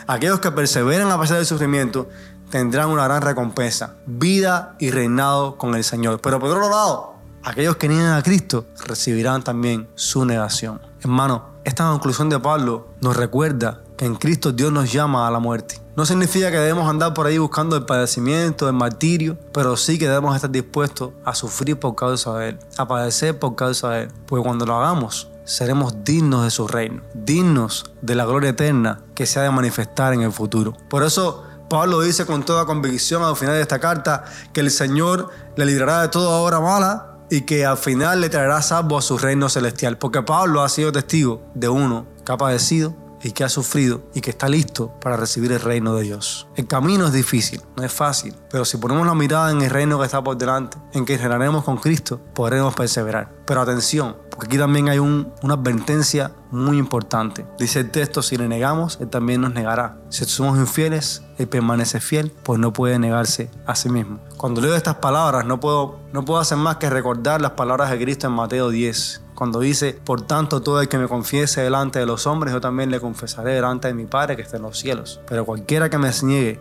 aquellos 0.07 0.39
que 0.39 0.51
perseveran 0.51 1.11
a 1.11 1.19
pesar 1.19 1.37
del 1.37 1.45
sufrimiento, 1.45 2.07
tendrán 2.49 2.89
una 2.89 3.03
gran 3.03 3.21
recompensa, 3.21 3.95
vida 4.05 4.75
y 4.79 4.91
reinado 4.91 5.57
con 5.57 5.75
el 5.75 5.83
Señor. 5.83 6.21
Pero 6.21 6.39
por 6.39 6.49
otro 6.49 6.69
lado, 6.69 7.15
aquellos 7.43 7.75
que 7.75 7.89
niegan 7.89 8.13
a 8.13 8.23
Cristo 8.23 8.67
recibirán 8.85 9.43
también 9.43 9.89
su 9.95 10.25
negación. 10.25 10.81
Hermano, 11.01 11.49
esta 11.65 11.89
conclusión 11.89 12.29
de 12.29 12.39
Pablo 12.39 12.87
nos 13.01 13.15
recuerda 13.15 13.83
que 13.99 14.05
en 14.05 14.15
Cristo 14.15 14.53
Dios 14.53 14.71
nos 14.71 14.93
llama 14.93 15.27
a 15.27 15.31
la 15.31 15.39
muerte. 15.39 15.81
No 15.97 16.05
significa 16.05 16.49
que 16.49 16.57
debemos 16.57 16.89
andar 16.89 17.13
por 17.13 17.27
ahí 17.27 17.37
buscando 17.37 17.75
el 17.75 17.83
padecimiento, 17.83 18.65
el 18.69 18.73
martirio, 18.73 19.37
pero 19.53 19.75
sí 19.75 19.99
que 19.99 20.07
debemos 20.07 20.33
estar 20.37 20.49
dispuestos 20.49 21.11
a 21.25 21.35
sufrir 21.35 21.77
por 21.77 21.95
causa 21.95 22.33
de 22.37 22.49
Él, 22.51 22.59
a 22.77 22.87
padecer 22.87 23.37
por 23.37 23.57
causa 23.57 23.89
de 23.89 24.03
Él. 24.03 24.11
Porque 24.25 24.41
cuando 24.41 24.65
lo 24.65 24.75
hagamos, 24.75 25.29
seremos 25.43 26.01
dignos 26.05 26.45
de 26.45 26.49
su 26.49 26.65
reino, 26.65 27.01
dignos 27.13 27.91
de 28.01 28.15
la 28.15 28.23
gloria 28.23 28.51
eterna 28.51 29.01
que 29.15 29.25
se 29.25 29.37
ha 29.37 29.43
de 29.43 29.51
manifestar 29.51 30.13
en 30.13 30.21
el 30.21 30.31
futuro. 30.31 30.77
Por 30.89 31.03
eso 31.03 31.43
Pablo 31.69 31.99
dice 31.99 32.25
con 32.25 32.43
toda 32.43 32.65
convicción 32.65 33.21
al 33.21 33.35
final 33.35 33.55
de 33.55 33.61
esta 33.61 33.79
carta 33.79 34.23
que 34.53 34.61
el 34.61 34.71
Señor 34.71 35.29
le 35.57 35.65
librará 35.65 36.03
de 36.03 36.07
toda 36.07 36.37
obra 36.37 36.61
mala 36.61 37.17
y 37.29 37.41
que 37.41 37.65
al 37.65 37.77
final 37.77 38.21
le 38.21 38.29
traerá 38.29 38.61
salvo 38.61 38.97
a 38.97 39.01
su 39.01 39.17
reino 39.17 39.49
celestial. 39.49 39.97
Porque 39.97 40.21
Pablo 40.21 40.63
ha 40.63 40.69
sido 40.69 40.93
testigo 40.93 41.41
de 41.53 41.67
uno 41.67 42.07
que 42.25 42.31
ha 42.31 42.37
padecido 42.37 43.08
y 43.23 43.31
que 43.31 43.43
ha 43.43 43.49
sufrido 43.49 44.01
y 44.13 44.21
que 44.21 44.29
está 44.29 44.47
listo 44.47 44.93
para 45.01 45.17
recibir 45.17 45.51
el 45.51 45.59
reino 45.59 45.95
de 45.95 46.03
Dios. 46.03 46.47
El 46.55 46.67
camino 46.67 47.07
es 47.07 47.13
difícil, 47.13 47.61
no 47.75 47.83
es 47.83 47.91
fácil, 47.91 48.35
pero 48.51 48.65
si 48.65 48.77
ponemos 48.77 49.05
la 49.05 49.15
mirada 49.15 49.51
en 49.51 49.61
el 49.61 49.69
reino 49.69 49.99
que 49.99 50.05
está 50.05 50.23
por 50.23 50.37
delante, 50.37 50.77
en 50.93 51.05
que 51.05 51.17
reinaremos 51.17 51.63
con 51.63 51.77
Cristo, 51.77 52.19
podremos 52.33 52.73
perseverar. 52.75 53.31
Pero 53.45 53.61
atención, 53.61 54.15
porque 54.29 54.47
aquí 54.47 54.57
también 54.57 54.89
hay 54.89 54.99
una 54.99 55.53
advertencia 55.53 56.31
muy 56.51 56.77
importante. 56.77 57.45
Dice 57.57 57.81
el 57.81 57.91
texto, 57.91 58.21
si 58.21 58.37
le 58.37 58.47
negamos, 58.47 58.97
Él 59.01 59.09
también 59.09 59.41
nos 59.41 59.53
negará. 59.53 59.97
Si 60.09 60.25
somos 60.25 60.57
infieles, 60.57 61.23
Él 61.37 61.47
permanece 61.47 61.99
fiel, 61.99 62.31
pues 62.43 62.59
no 62.59 62.73
puede 62.73 62.99
negarse 62.99 63.51
a 63.65 63.75
sí 63.75 63.89
mismo. 63.89 64.19
Cuando 64.37 64.61
leo 64.61 64.75
estas 64.75 64.95
palabras, 64.95 65.45
no 65.45 65.59
puedo, 65.59 65.99
no 66.13 66.25
puedo 66.25 66.39
hacer 66.39 66.57
más 66.57 66.77
que 66.77 66.89
recordar 66.89 67.41
las 67.41 67.51
palabras 67.51 67.89
de 67.91 67.99
Cristo 67.99 68.27
en 68.27 68.33
Mateo 68.33 68.69
10, 68.69 69.21
cuando 69.39 69.61
dice, 69.61 69.93
por 69.93 70.21
tanto, 70.23 70.61
todo 70.61 70.81
el 70.81 70.89
que 70.89 70.97
me 70.97 71.07
confiese 71.07 71.61
delante 71.61 71.97
de 71.97 72.05
los 72.05 72.27
hombres, 72.27 72.51
yo 72.51 72.59
también 72.59 72.91
le 72.91 72.99
confesaré 72.99 73.53
delante 73.53 73.87
de 73.87 73.93
mi 73.93 74.05
Padre 74.05 74.35
que 74.35 74.41
está 74.41 74.57
en 74.57 74.63
los 74.63 74.77
cielos. 74.77 75.21
Pero 75.29 75.45
cualquiera 75.45 75.89
que 75.89 75.97
me 75.97 76.11
niegue 76.23 76.59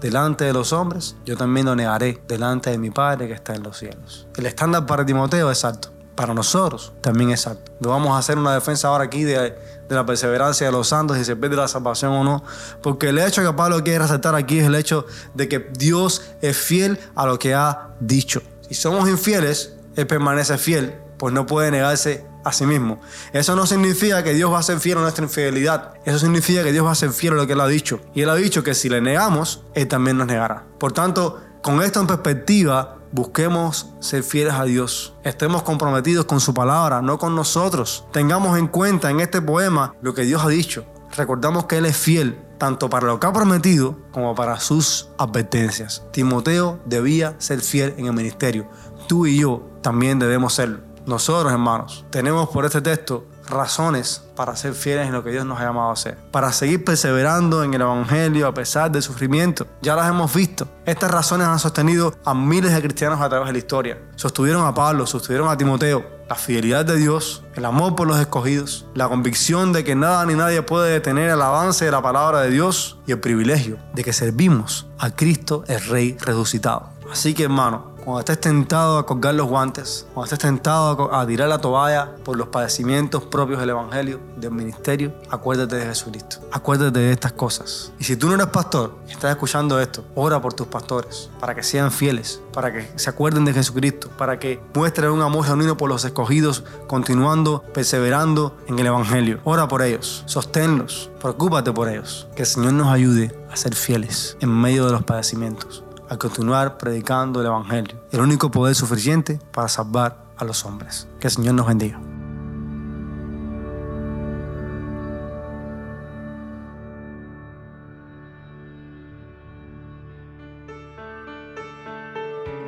delante 0.00 0.46
de 0.46 0.54
los 0.54 0.72
hombres, 0.72 1.16
yo 1.26 1.36
también 1.36 1.66
lo 1.66 1.76
negaré 1.76 2.22
delante 2.26 2.70
de 2.70 2.78
mi 2.78 2.90
Padre 2.90 3.26
que 3.26 3.34
está 3.34 3.54
en 3.54 3.62
los 3.62 3.76
cielos. 3.76 4.26
El 4.38 4.46
estándar 4.46 4.86
para 4.86 5.04
Timoteo 5.04 5.50
es 5.50 5.66
alto. 5.66 5.90
Para 6.14 6.32
nosotros 6.32 6.94
también 7.02 7.30
es 7.30 7.46
alto. 7.46 7.72
No 7.80 7.90
vamos 7.90 8.12
a 8.12 8.18
hacer 8.20 8.38
una 8.38 8.54
defensa 8.54 8.88
ahora 8.88 9.04
aquí 9.04 9.24
de, 9.24 9.54
la 9.90 10.06
perseverancia 10.06 10.66
de 10.66 10.72
los 10.72 10.88
santos 10.88 11.18
y 11.18 11.26
se 11.26 11.36
pierde 11.36 11.56
la 11.56 11.68
salvación 11.68 12.12
o 12.12 12.24
no. 12.24 12.42
Porque 12.82 13.10
el 13.10 13.18
hecho 13.18 13.42
que 13.42 13.52
Pablo 13.52 13.84
quiere 13.84 13.98
resaltar 13.98 14.34
aquí 14.34 14.60
es 14.60 14.66
el 14.66 14.76
hecho 14.76 15.04
de 15.34 15.46
que 15.46 15.58
Dios 15.58 16.22
es 16.40 16.56
fiel 16.56 16.98
a 17.16 17.26
lo 17.26 17.38
que 17.38 17.52
ha 17.52 17.90
dicho. 18.00 18.40
Si 18.66 18.74
somos 18.74 19.10
infieles, 19.10 19.74
Él 19.94 20.06
permanece 20.06 20.56
fiel, 20.56 21.03
pues 21.18 21.32
no 21.32 21.46
puede 21.46 21.70
negarse 21.70 22.26
a 22.44 22.52
sí 22.52 22.66
mismo. 22.66 23.00
Eso 23.32 23.56
no 23.56 23.66
significa 23.66 24.22
que 24.22 24.34
Dios 24.34 24.52
va 24.52 24.58
a 24.58 24.62
ser 24.62 24.78
fiel 24.78 24.98
a 24.98 25.00
nuestra 25.02 25.24
infidelidad. 25.24 25.94
Eso 26.04 26.18
significa 26.18 26.62
que 26.62 26.72
Dios 26.72 26.84
va 26.84 26.92
a 26.92 26.96
ser 26.96 27.10
fiel 27.10 27.34
a 27.34 27.36
lo 27.36 27.46
que 27.46 27.54
Él 27.54 27.60
ha 27.60 27.66
dicho. 27.66 28.00
Y 28.14 28.22
Él 28.22 28.30
ha 28.30 28.34
dicho 28.34 28.62
que 28.62 28.74
si 28.74 28.88
le 28.88 29.00
negamos, 29.00 29.64
Él 29.74 29.88
también 29.88 30.18
nos 30.18 30.26
negará. 30.26 30.64
Por 30.78 30.92
tanto, 30.92 31.40
con 31.62 31.82
esto 31.82 32.00
en 32.00 32.06
perspectiva, 32.06 32.98
busquemos 33.12 33.94
ser 34.00 34.22
fieles 34.22 34.54
a 34.54 34.64
Dios. 34.64 35.14
Estemos 35.22 35.62
comprometidos 35.62 36.26
con 36.26 36.40
su 36.40 36.52
palabra, 36.52 37.00
no 37.00 37.18
con 37.18 37.34
nosotros. 37.34 38.04
Tengamos 38.12 38.58
en 38.58 38.66
cuenta 38.66 39.10
en 39.10 39.20
este 39.20 39.40
poema 39.40 39.94
lo 40.02 40.14
que 40.14 40.22
Dios 40.22 40.44
ha 40.44 40.48
dicho. 40.48 40.84
Recordamos 41.16 41.66
que 41.66 41.78
Él 41.78 41.86
es 41.86 41.96
fiel 41.96 42.38
tanto 42.58 42.90
para 42.90 43.06
lo 43.06 43.20
que 43.20 43.26
ha 43.26 43.32
prometido 43.32 43.98
como 44.10 44.34
para 44.34 44.58
sus 44.58 45.08
advertencias. 45.16 46.02
Timoteo 46.12 46.80
debía 46.86 47.34
ser 47.38 47.60
fiel 47.60 47.94
en 47.98 48.06
el 48.06 48.12
ministerio. 48.12 48.68
Tú 49.06 49.26
y 49.26 49.38
yo 49.38 49.70
también 49.80 50.18
debemos 50.18 50.54
serlo. 50.54 50.80
Nosotros, 51.06 51.52
hermanos, 51.52 52.04
tenemos 52.10 52.48
por 52.48 52.64
este 52.64 52.80
texto 52.80 53.26
razones 53.48 54.24
para 54.34 54.56
ser 54.56 54.72
fieles 54.72 55.06
en 55.06 55.12
lo 55.12 55.22
que 55.22 55.30
Dios 55.30 55.44
nos 55.44 55.60
ha 55.60 55.64
llamado 55.64 55.90
a 55.90 55.92
hacer, 55.92 56.16
para 56.30 56.50
seguir 56.52 56.82
perseverando 56.82 57.62
en 57.62 57.74
el 57.74 57.82
Evangelio 57.82 58.46
a 58.46 58.54
pesar 58.54 58.90
del 58.90 59.02
sufrimiento. 59.02 59.66
Ya 59.82 59.94
las 59.96 60.08
hemos 60.08 60.34
visto. 60.34 60.66
Estas 60.86 61.10
razones 61.10 61.46
han 61.46 61.58
sostenido 61.58 62.14
a 62.24 62.32
miles 62.32 62.72
de 62.72 62.80
cristianos 62.80 63.20
a 63.20 63.28
través 63.28 63.46
de 63.48 63.52
la 63.52 63.58
historia. 63.58 63.98
Sostuvieron 64.16 64.66
a 64.66 64.72
Pablo, 64.72 65.06
sostuvieron 65.06 65.48
a 65.48 65.56
Timoteo. 65.56 66.14
La 66.26 66.36
fidelidad 66.36 66.86
de 66.86 66.96
Dios, 66.96 67.44
el 67.54 67.66
amor 67.66 67.94
por 67.96 68.08
los 68.08 68.18
escogidos, 68.18 68.86
la 68.94 69.08
convicción 69.08 69.74
de 69.74 69.84
que 69.84 69.94
nada 69.94 70.24
ni 70.24 70.32
nadie 70.32 70.62
puede 70.62 70.90
detener 70.90 71.28
el 71.28 71.42
avance 71.42 71.84
de 71.84 71.90
la 71.90 72.00
palabra 72.00 72.40
de 72.40 72.50
Dios 72.50 72.98
y 73.06 73.12
el 73.12 73.20
privilegio 73.20 73.76
de 73.92 74.04
que 74.04 74.14
servimos 74.14 74.86
a 74.98 75.10
Cristo 75.10 75.64
el 75.68 75.84
Rey 75.84 76.16
resucitado. 76.18 76.94
Así 77.12 77.34
que 77.34 77.44
hermano, 77.44 77.93
cuando 78.04 78.20
estés 78.20 78.40
tentado 78.40 78.98
a 78.98 79.06
colgar 79.06 79.34
los 79.34 79.48
guantes, 79.48 80.06
cuando 80.12 80.24
estés 80.24 80.38
tentado 80.38 81.14
a 81.14 81.26
tirar 81.26 81.48
la 81.48 81.58
toalla 81.58 82.14
por 82.22 82.36
los 82.36 82.48
padecimientos 82.48 83.24
propios 83.24 83.60
del 83.60 83.70
Evangelio, 83.70 84.20
del 84.36 84.50
ministerio, 84.50 85.14
acuérdate 85.30 85.76
de 85.76 85.86
Jesucristo. 85.86 86.36
Acuérdate 86.52 86.98
de 86.98 87.12
estas 87.12 87.32
cosas. 87.32 87.92
Y 87.98 88.04
si 88.04 88.16
tú 88.16 88.28
no 88.28 88.34
eres 88.34 88.48
pastor 88.48 88.98
y 89.08 89.12
estás 89.12 89.30
escuchando 89.30 89.80
esto, 89.80 90.04
ora 90.14 90.40
por 90.40 90.52
tus 90.52 90.66
pastores, 90.66 91.30
para 91.40 91.54
que 91.54 91.62
sean 91.62 91.90
fieles, 91.90 92.40
para 92.52 92.72
que 92.72 92.90
se 92.96 93.08
acuerden 93.08 93.46
de 93.46 93.54
Jesucristo, 93.54 94.10
para 94.18 94.38
que 94.38 94.60
muestren 94.74 95.10
un 95.10 95.22
amor 95.22 95.46
genuino 95.46 95.76
por 95.76 95.88
los 95.88 96.04
escogidos, 96.04 96.64
continuando, 96.86 97.62
perseverando 97.72 98.56
en 98.66 98.78
el 98.78 98.86
Evangelio. 98.86 99.40
Ora 99.44 99.66
por 99.66 99.80
ellos, 99.80 100.24
sosténlos, 100.26 101.10
preocúpate 101.20 101.72
por 101.72 101.88
ellos. 101.88 102.28
Que 102.36 102.42
el 102.42 102.48
Señor 102.48 102.74
nos 102.74 102.88
ayude 102.88 103.34
a 103.50 103.56
ser 103.56 103.74
fieles 103.74 104.36
en 104.40 104.50
medio 104.50 104.84
de 104.84 104.92
los 104.92 105.04
padecimientos 105.04 105.83
a 106.08 106.16
continuar 106.16 106.78
predicando 106.78 107.40
el 107.40 107.46
Evangelio, 107.46 107.98
el 108.10 108.20
único 108.20 108.50
poder 108.50 108.74
suficiente 108.74 109.38
para 109.52 109.68
salvar 109.68 110.24
a 110.36 110.44
los 110.44 110.64
hombres. 110.64 111.08
Que 111.20 111.28
el 111.28 111.32
Señor 111.32 111.54
nos 111.54 111.66
bendiga. 111.66 112.00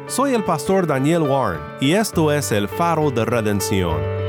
Soy 0.09 0.35
el 0.35 0.45
pastor 0.45 0.87
Daniel 0.87 1.23
Warren 1.23 1.61
y 1.81 1.93
esto 1.93 2.33
es 2.33 2.51
el 2.53 2.69
faro 2.69 3.11
de 3.11 3.25
redención. 3.25 4.26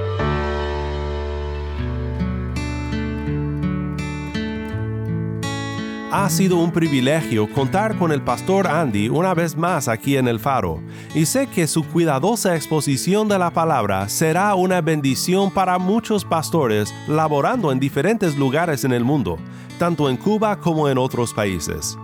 Ha 6.10 6.30
sido 6.30 6.56
un 6.56 6.72
privilegio 6.72 7.52
contar 7.52 7.98
con 7.98 8.14
el 8.14 8.22
pastor 8.22 8.66
Andy 8.66 9.10
una 9.10 9.34
vez 9.34 9.58
más 9.58 9.90
aquí 9.90 10.16
en 10.16 10.30
el 10.30 10.40
faro, 10.40 10.82
y 11.14 11.26
sé 11.26 11.48
que 11.48 11.68
su 11.68 11.84
cuidadosa 11.84 12.56
exposición 12.56 13.28
de 13.28 13.38
la 13.38 13.52
palabra 13.52 14.08
será 14.08 14.56
una 14.56 14.80
bendición 14.80 15.52
para 15.52 15.78
muchos 15.78 16.24
pastores 16.24 16.94
laborando 17.10 17.74
en 17.74 17.80
diferentes 17.82 18.38
lugares 18.38 18.86
en 18.86 18.94
el 18.94 19.04
mundo, 19.04 19.38
tanto 19.80 20.10
en 20.10 20.16
Cuba 20.16 20.62
como 20.62 20.88
en 20.88 20.98
otros 20.98 21.34
países. 21.34 21.98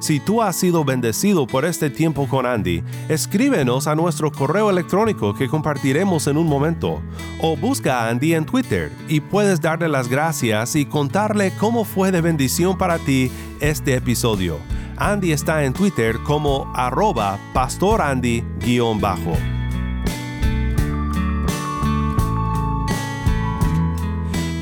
Si 0.00 0.18
tú 0.18 0.40
has 0.40 0.56
sido 0.56 0.82
bendecido 0.82 1.46
por 1.46 1.66
este 1.66 1.90
tiempo 1.90 2.26
con 2.26 2.46
Andy, 2.46 2.82
escríbenos 3.10 3.86
a 3.86 3.94
nuestro 3.94 4.32
correo 4.32 4.70
electrónico 4.70 5.34
que 5.34 5.46
compartiremos 5.46 6.26
en 6.26 6.38
un 6.38 6.46
momento, 6.46 7.02
o 7.42 7.54
busca 7.54 8.00
a 8.00 8.08
Andy 8.08 8.32
en 8.32 8.46
Twitter 8.46 8.90
y 9.08 9.20
puedes 9.20 9.60
darle 9.60 9.88
las 9.88 10.08
gracias 10.08 10.74
y 10.74 10.86
contarle 10.86 11.52
cómo 11.58 11.84
fue 11.84 12.10
de 12.12 12.22
bendición 12.22 12.78
para 12.78 12.98
ti 12.98 13.30
este 13.60 13.94
episodio. 13.94 14.58
Andy 14.96 15.32
está 15.32 15.64
en 15.64 15.74
Twitter 15.74 16.18
como 16.24 16.72
arroba 16.74 17.38
pastorandy-bajo. 17.52 19.36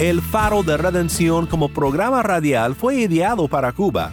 El 0.01 0.20
Faro 0.20 0.64
de 0.64 0.77
Redención 0.77 1.46
como 1.46 1.68
programa 1.68 2.22
radial 2.22 2.77
fue 2.77 2.96
ideado 2.96 3.48
para 3.48 3.72
Cuba, 3.72 4.12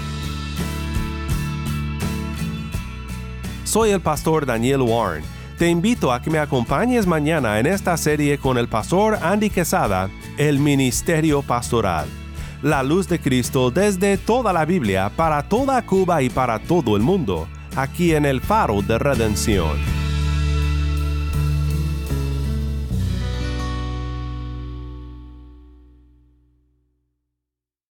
Soy 3.71 3.91
el 3.91 4.01
pastor 4.01 4.45
Daniel 4.45 4.81
Warren. 4.81 5.23
Te 5.57 5.69
invito 5.69 6.11
a 6.11 6.21
que 6.21 6.29
me 6.29 6.39
acompañes 6.39 7.07
mañana 7.07 7.57
en 7.57 7.67
esta 7.67 7.95
serie 7.95 8.37
con 8.37 8.57
el 8.57 8.67
pastor 8.67 9.17
Andy 9.21 9.49
Quesada, 9.49 10.09
El 10.37 10.59
Ministerio 10.59 11.41
Pastoral. 11.41 12.05
La 12.61 12.83
luz 12.83 13.07
de 13.07 13.21
Cristo 13.21 13.71
desde 13.71 14.17
toda 14.17 14.51
la 14.51 14.65
Biblia 14.65 15.09
para 15.15 15.47
toda 15.47 15.85
Cuba 15.85 16.21
y 16.21 16.29
para 16.29 16.59
todo 16.59 16.97
el 16.97 17.01
mundo, 17.01 17.47
aquí 17.77 18.13
en 18.13 18.25
el 18.25 18.41
Faro 18.41 18.81
de 18.81 18.99
Redención. 18.99 20.00